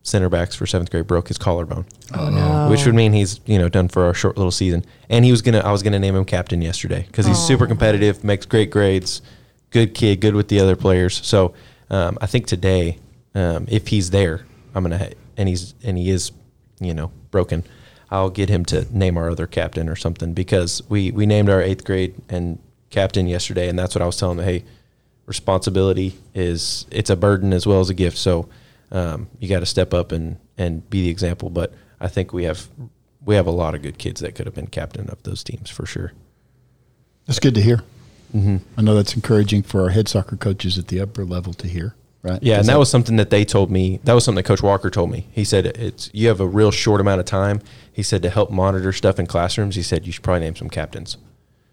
[0.04, 1.86] center backs for seventh grade broke his collarbone.
[2.14, 2.70] Oh no.
[2.70, 4.86] which would mean he's you know done for our short little season.
[5.10, 8.24] And he was gonna i was gonna name him captain yesterday because he's super competitive
[8.24, 9.22] makes great grades
[9.72, 11.26] good kid good with the other players.
[11.26, 11.54] So
[11.90, 13.00] um, i think today
[13.36, 16.32] um, if he's there i'm gonna ha- and he's and he is
[16.80, 17.64] you know broken
[18.12, 21.62] i'll get him to name our other captain or something because we we named our
[21.62, 24.64] eighth grade and captain yesterday and that's what i was telling him hey
[25.26, 28.18] responsibility is it's a burden as well as a gift.
[28.18, 28.48] So
[28.92, 31.50] um, you got to step up and and be the example.
[31.50, 32.68] But I think we have
[33.24, 35.70] we have a lot of good kids that could have been captain of those teams
[35.70, 36.14] for sure.
[37.26, 37.82] That's good to hear.
[38.78, 41.96] I know that's encouraging for our head soccer coaches at the upper level to hear.
[42.26, 42.42] Right?
[42.42, 44.00] Yeah, Is and that was something that they told me.
[44.04, 45.28] That was something that Coach Walker told me.
[45.32, 47.62] He said it's you have a real short amount of time.
[47.94, 49.76] He said to help monitor stuff in classrooms.
[49.76, 51.18] He said you should probably name some captains.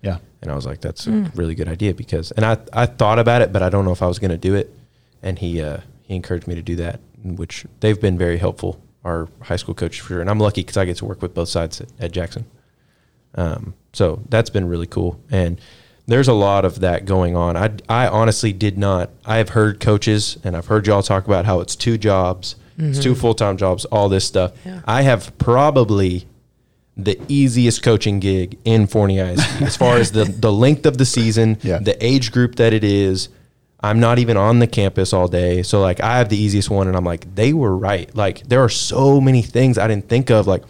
[0.03, 0.19] yeah.
[0.43, 3.43] And I was like, that's a really good idea because, and I, I thought about
[3.43, 4.75] it, but I don't know if I was going to do it.
[5.23, 8.83] And he, uh, he encouraged me to do that, which they've been very helpful.
[9.05, 11.33] Our high school coach for sure, and I'm lucky because I get to work with
[11.33, 12.45] both sides at, at Jackson.
[13.37, 15.61] Um, so that's been really cool, and
[16.07, 17.57] there's a lot of that going on.
[17.57, 19.11] I, I honestly did not.
[19.25, 22.99] I have heard coaches, and I've heard y'all talk about how it's two jobs, it's
[22.99, 23.21] two mm-hmm.
[23.21, 24.53] full time jobs, all this stuff.
[24.65, 24.81] Yeah.
[24.85, 26.27] I have probably
[26.97, 31.07] the easiest coaching gig in Forney ISD as far as the, the length of the
[31.07, 31.79] season, Yeah.
[31.79, 33.29] the age group that it is.
[33.81, 35.63] I'm not even on the campus all day.
[35.63, 38.15] So like I have the easiest one and I'm like, they were right.
[38.15, 40.63] Like there are so many things I didn't think of, like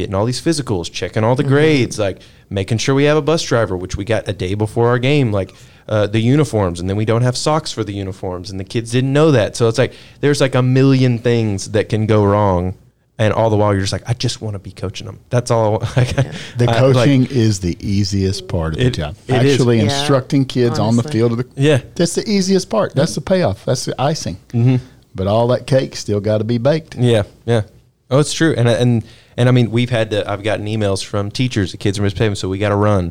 [0.00, 3.42] getting all these physicals, checking all the grades, like making sure we have a bus
[3.42, 5.52] driver, which we got a day before our game, like
[5.88, 8.90] uh, the uniforms, and then we don't have socks for the uniforms, and the kids
[8.92, 9.56] didn't know that.
[9.56, 12.76] So it's like there's like a million things that can go wrong,
[13.18, 15.18] and all the while you're just like, I just want to be coaching them.
[15.30, 15.80] That's all.
[15.96, 19.16] Like, The I- like, coaching is the easiest part of the job.
[19.28, 19.54] it is.
[19.54, 21.82] Actually Yeah, instructing kids on the field of the Yeah.
[21.96, 22.94] That's the easiest part.
[22.94, 23.64] That's the payoff.
[23.64, 24.36] That's the icing.
[24.50, 24.76] Mm-hmm.
[25.14, 26.94] But all that cake still got to be baked.
[26.96, 27.62] Yeah, yeah.
[28.12, 28.54] Oh, it's true.
[28.56, 29.04] And and
[29.40, 30.30] and I mean, we've had to.
[30.30, 31.72] I've gotten emails from teachers.
[31.72, 33.10] The kids are misbehaving, so we got to run.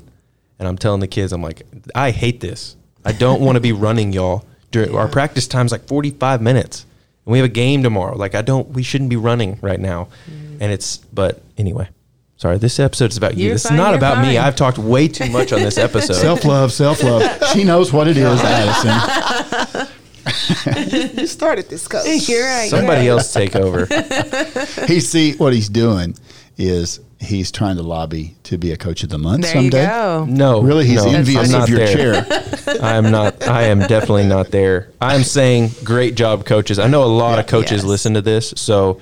[0.60, 1.64] And I'm telling the kids, I'm like,
[1.96, 2.76] I hate this.
[3.04, 4.46] I don't want to be running y'all.
[4.70, 6.86] During our practice time's like 45 minutes,
[7.26, 8.16] and we have a game tomorrow.
[8.16, 8.70] Like, I don't.
[8.70, 10.10] We shouldn't be running right now.
[10.30, 10.58] Mm.
[10.62, 10.98] And it's.
[10.98, 11.90] But anyway,
[12.38, 12.60] sorry.
[12.60, 13.46] This episode is about you.
[13.46, 14.38] You're This is fine, not you're about me.
[14.38, 16.14] I've talked way too much on this episode.
[16.14, 17.44] Self love, self love.
[17.54, 19.66] she knows what it is, Addison.
[21.18, 22.28] You started this, coach.
[22.30, 22.70] You're right.
[22.70, 23.22] Somebody you're right.
[23.22, 23.86] else take over.
[24.88, 26.16] He see what he's doing
[26.58, 29.82] is he's trying to lobby to be a coach of the month There someday.
[29.84, 30.26] you go.
[30.30, 32.24] No, Really, he's no, envious of your there.
[32.24, 32.78] chair.
[32.82, 33.48] I am not.
[33.48, 34.90] I am definitely not there.
[35.02, 36.80] I am saying great job, coaches.
[36.80, 37.84] I know a lot of coaches Yes.
[37.84, 39.00] listen to this, so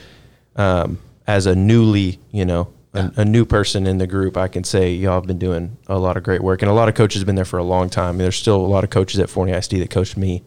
[0.55, 4.63] um, as a newly, you know, a, a new person in the group, I can
[4.63, 7.21] say y'all have been doing a lot of great work, and a lot of coaches
[7.21, 8.17] have been there for a long time.
[8.17, 10.43] There's still a lot of coaches at Forney ISD that coached me,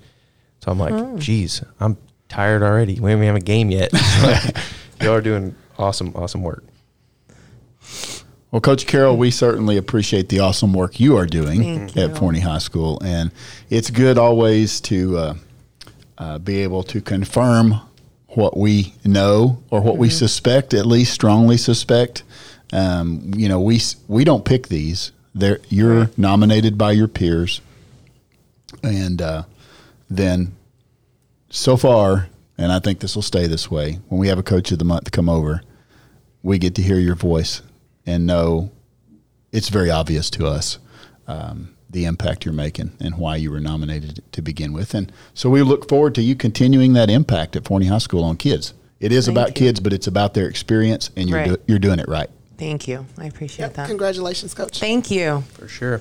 [0.60, 1.96] so I'm like, geez, I'm
[2.28, 2.98] tired already.
[3.00, 3.90] We haven't have a game yet.
[5.00, 6.64] y'all are doing awesome, awesome work.
[8.50, 12.14] Well, Coach Carroll, we certainly appreciate the awesome work you are doing Thank at you.
[12.16, 13.30] Forney High School, and
[13.68, 15.34] it's good always to uh,
[16.18, 17.80] uh, be able to confirm
[18.28, 20.16] what we know or what we Mm-hmm.
[20.16, 22.24] suspect, at least strongly suspect.
[22.72, 27.60] Um, you know, we we don't pick these; they're you're nominated by your peers,
[28.82, 29.44] and uh,
[30.10, 30.54] then
[31.48, 33.98] so far, and I think this will stay this way.
[34.08, 35.62] When we have a coach of the month come over,
[36.42, 37.62] we get to hear your voice
[38.06, 38.70] and know
[39.52, 40.78] it's very obvious to us
[41.26, 44.94] um, the impact you're making and why you were nominated to begin with.
[44.94, 48.36] And so we look forward to you continuing that impact at Forney High School on
[48.36, 48.74] kids.
[49.00, 49.54] It is Thank about you.
[49.66, 51.48] kids, but it's about their experience, and you're Right.
[51.48, 52.28] do, you're doing it right.
[52.58, 53.06] Thank you.
[53.18, 53.74] I appreciate Yep.
[53.74, 53.88] that.
[53.88, 54.78] Congratulations, coach.
[54.78, 55.44] Thank you.
[55.54, 56.00] For sure.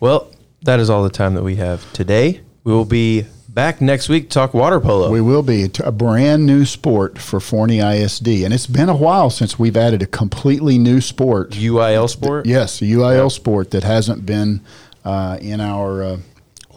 [0.00, 0.28] Well,
[0.62, 2.40] that is all the time that we have today.
[2.64, 5.10] We will be back next week to talk water polo.
[5.10, 9.30] We will be a brand new sport for Forney ISD, and it's been a while
[9.30, 11.50] since we've added a completely new sport.
[11.50, 12.46] UIL sport.
[12.46, 14.60] Yes, a UIL sport that hasn't been
[15.04, 16.18] uh, in our uh,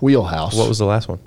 [0.01, 0.55] wheelhouse.
[0.57, 1.19] What was the last one?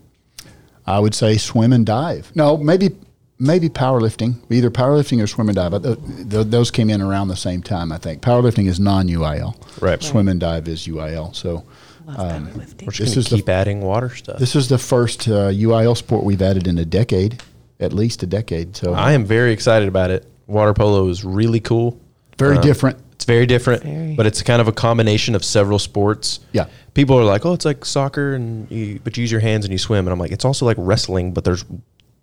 [0.87, 2.33] I would say swim and dive.
[2.35, 2.91] No, maybe
[3.39, 5.71] maybe powerlifting, either powerlifting or swim and dive.
[5.71, 5.99] But th-
[6.31, 8.23] th- those came in around the same time, I think.
[8.23, 9.55] Powerlifting is non-UIL.
[9.81, 10.03] Right.
[10.03, 11.37] Swim and dive is UIL.
[11.37, 11.65] So
[12.09, 14.39] Love Um, We're just This going is to the- keep adding water stuff.
[14.39, 17.43] this is the first uh, UIL sport we've added in a decade,
[17.81, 18.77] at least a decade.
[18.77, 20.25] So I am very excited about it.
[20.47, 22.01] Water polo is really cool.
[22.39, 22.99] very Um, different.
[23.13, 24.15] It's very different, Very.
[24.15, 26.39] but it's kind of a combination of several sports.
[26.53, 26.67] Yeah.
[26.95, 29.73] People are like, "Oh, it's like soccer, and you, but you use your hands and
[29.73, 31.65] you swim." And I'm like, "It's also like wrestling, but there's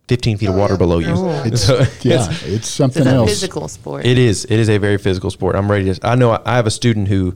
[0.08, 1.44] 15 feet of water below you." Oh.
[1.46, 3.30] It's, So yeah, it's- it's It's something a else.
[3.30, 4.06] physical sport.
[4.06, 4.46] It is.
[4.46, 5.56] It is a very physical sport.
[5.58, 6.08] I'm ready to.
[6.08, 6.40] I know.
[6.46, 7.36] I have a student who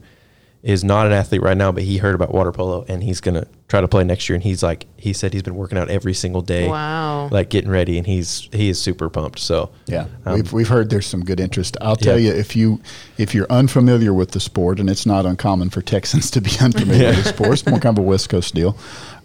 [0.62, 3.46] is not an athlete right now, but he heard about water polo and he's gonna
[3.68, 4.34] try to play next year.
[4.34, 6.68] And he's like, he said he's been working out every single day.
[6.68, 7.28] Wow.
[7.30, 9.38] Like getting ready, and he's he is super pumped.
[9.38, 11.78] So Yeah, um, we've we've heard there's some good interest.
[11.80, 12.32] I'll tell Yeah.
[12.32, 12.80] you if you
[13.16, 17.08] if you're unfamiliar with the sport, and it's not uncommon for Texans to be unfamiliar
[17.08, 17.52] with the sport.
[17.54, 18.76] It's more kind of a West Coast deal.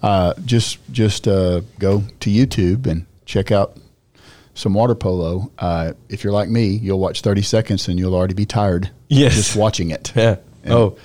[0.02, 3.76] Uh, just just uh, go to YouTube and check out
[4.54, 5.50] some water polo.
[5.58, 8.88] Uh, if you're like me, you'll watch 30 seconds and you'll already be tired.
[9.08, 9.34] Yes.
[9.34, 10.12] just watching it.
[10.16, 10.36] Yeah.
[10.64, 10.96] And- oh,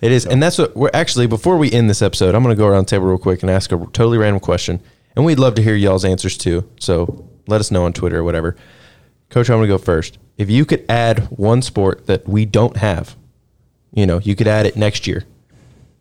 [0.00, 0.26] it is.
[0.26, 2.86] And that's what we're actually, before we end this episode, I'm going to go around
[2.86, 4.80] the table real quick and ask a totally random question.
[5.16, 6.68] And we'd love to hear y'all's answers too.
[6.78, 8.56] So let us know on Twitter or whatever.
[9.30, 10.18] Coach, I'm going to go first.
[10.36, 13.16] If you could add one sport that we don't have,
[13.92, 15.24] you know, you could add it next year.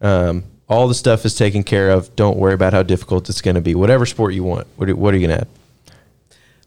[0.02, 2.16] Um, all the stuff is taken care of.
[2.16, 3.74] Don't worry about how difficult it's going to be.
[3.74, 4.68] Whatever sport you want.
[4.76, 5.50] What are, what are you going to add?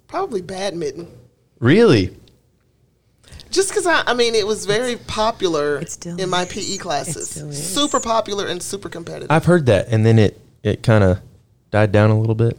[0.09, 1.07] Probably badminton.
[1.61, 2.17] Really?
[3.51, 6.53] Just because I, I mean, it was very popular It still in my is.
[6.53, 7.31] PE classes.
[7.31, 7.75] still is.
[7.75, 9.31] Super popular and super competitive.
[9.31, 11.21] I've heard that, and then it it kind of
[11.71, 12.57] died down a little bit.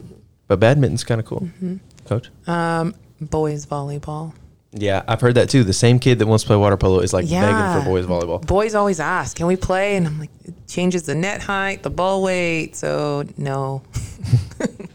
[0.48, 1.76] But badminton's kind of cool, Mm-hmm.
[2.06, 2.28] Coach.
[2.46, 4.34] Um, boys volleyball.
[4.74, 5.64] Yeah, I've heard that too.
[5.64, 7.42] The same kid that wants to play water polo is like Yeah.
[7.42, 8.46] begging for boys volleyball.
[8.46, 11.90] Boys always ask, "Can we play?" And I'm like, "It changes the net height, the
[11.90, 13.82] ball weight." So no.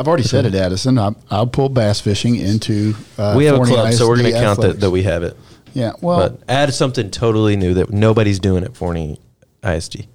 [0.00, 0.98] I've already said it, Addison.
[0.98, 2.94] I, I'll pull bass fishing into.
[3.18, 5.36] Uh, we have a club, so we're going to count that, that we have it.
[5.74, 9.20] Yeah, well, but add something totally new that nobody's doing at Forney
[9.62, 10.06] ISD.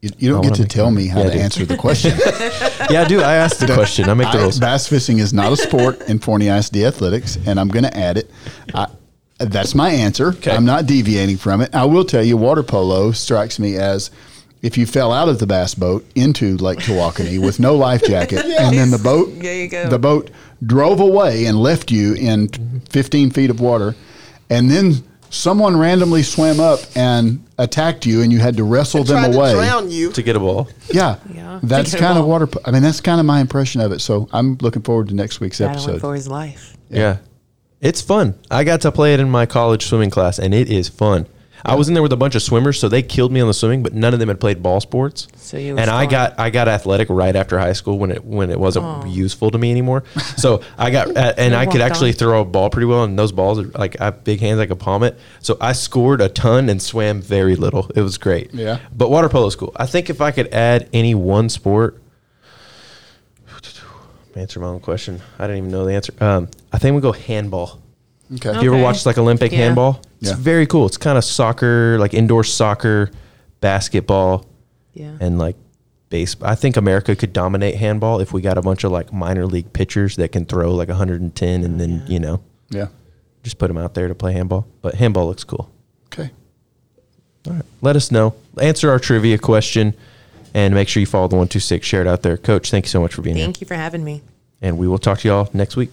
[0.00, 2.18] you, you don't get wanna tell me how Yeah, to answer the question.
[2.90, 3.20] Yeah, I do.
[3.20, 4.08] I asked the question.
[4.10, 4.58] I make the rules.
[4.58, 8.18] bass fishing is not a sport in Forney ISD athletics, and I'm going to add
[8.18, 8.28] it.
[8.74, 8.88] I,
[9.38, 10.30] that's my answer.
[10.30, 10.50] Okay.
[10.50, 11.72] I'm not deviating from it.
[11.72, 14.10] I will tell you, water polo strikes me as
[14.62, 18.44] if you fell out of the bass boat into Lake Tawakoni with no life jacket,
[18.60, 19.88] and then the boat, There you go.
[19.88, 20.30] the boat
[20.64, 22.48] drove away and left you in
[22.90, 23.94] 15 feet of water,
[24.48, 24.94] and then
[25.30, 29.50] someone randomly swam up and attacked you, and you had to wrestle them Tried away.
[29.52, 30.12] to drown you.
[30.12, 30.68] to get a ball.
[30.92, 31.58] Yeah, Yeah.
[31.62, 32.48] that's kind of water.
[32.64, 34.00] I mean, that's kind of my impression of it.
[34.00, 36.00] So I'm looking forward to next week's Battling episode.
[36.00, 36.76] for his life.
[36.90, 37.18] Yeah.
[37.80, 38.34] It's fun.
[38.50, 41.26] I got to play it in my college swimming class, and it is fun.
[41.64, 43.54] I was in there with a bunch of swimmers, so they killed me on the
[43.54, 45.28] swimming, but none of them had played ball sports.
[45.36, 46.10] So you were and I scoring.
[46.10, 49.58] got I got athletic right after high school when it when it wasn't useful to
[49.58, 50.02] me anymore.
[50.36, 52.14] So I got uh, and You I could walked actually on.
[52.16, 54.66] throw a ball pretty well, and those balls are like I have big hands, I
[54.66, 55.18] could palm it.
[55.40, 57.90] So I scored a ton and swam very little.
[57.94, 58.52] It was great.
[58.54, 58.78] Yeah.
[58.96, 59.72] But water polo is cool.
[59.76, 62.00] I think if I could add any one sport,
[64.36, 65.20] answer my own question.
[65.38, 66.14] I didn't even know the answer.
[66.20, 67.81] Um, I think we go handball.
[68.34, 68.52] Okay.
[68.52, 68.82] Have you ever Okay.
[68.82, 69.58] watched like Olympic Yeah.
[69.58, 70.00] handball?
[70.20, 70.36] It's Yeah.
[70.36, 70.86] very cool.
[70.86, 73.10] It's kind of soccer, like indoor soccer,
[73.60, 74.46] basketball,
[74.94, 75.12] Yeah.
[75.20, 75.56] and like
[76.10, 76.36] base.
[76.42, 79.72] I think America could dominate handball if we got a bunch of like minor league
[79.72, 82.86] pitchers that can throw like 110 and oh, then, you know, Yeah.
[83.42, 84.66] just put them out there to play handball.
[84.82, 85.68] But handball looks cool.
[86.12, 86.30] Okay.
[87.46, 87.64] All right.
[87.80, 88.34] Let us know.
[88.60, 89.94] Answer our trivia question
[90.54, 92.36] and make sure you follow the 126 Share it out there.
[92.36, 93.44] Coach, thank you so much for being here.
[93.46, 94.22] Thank you for having me.
[94.60, 95.90] And we will talk to y'all next week.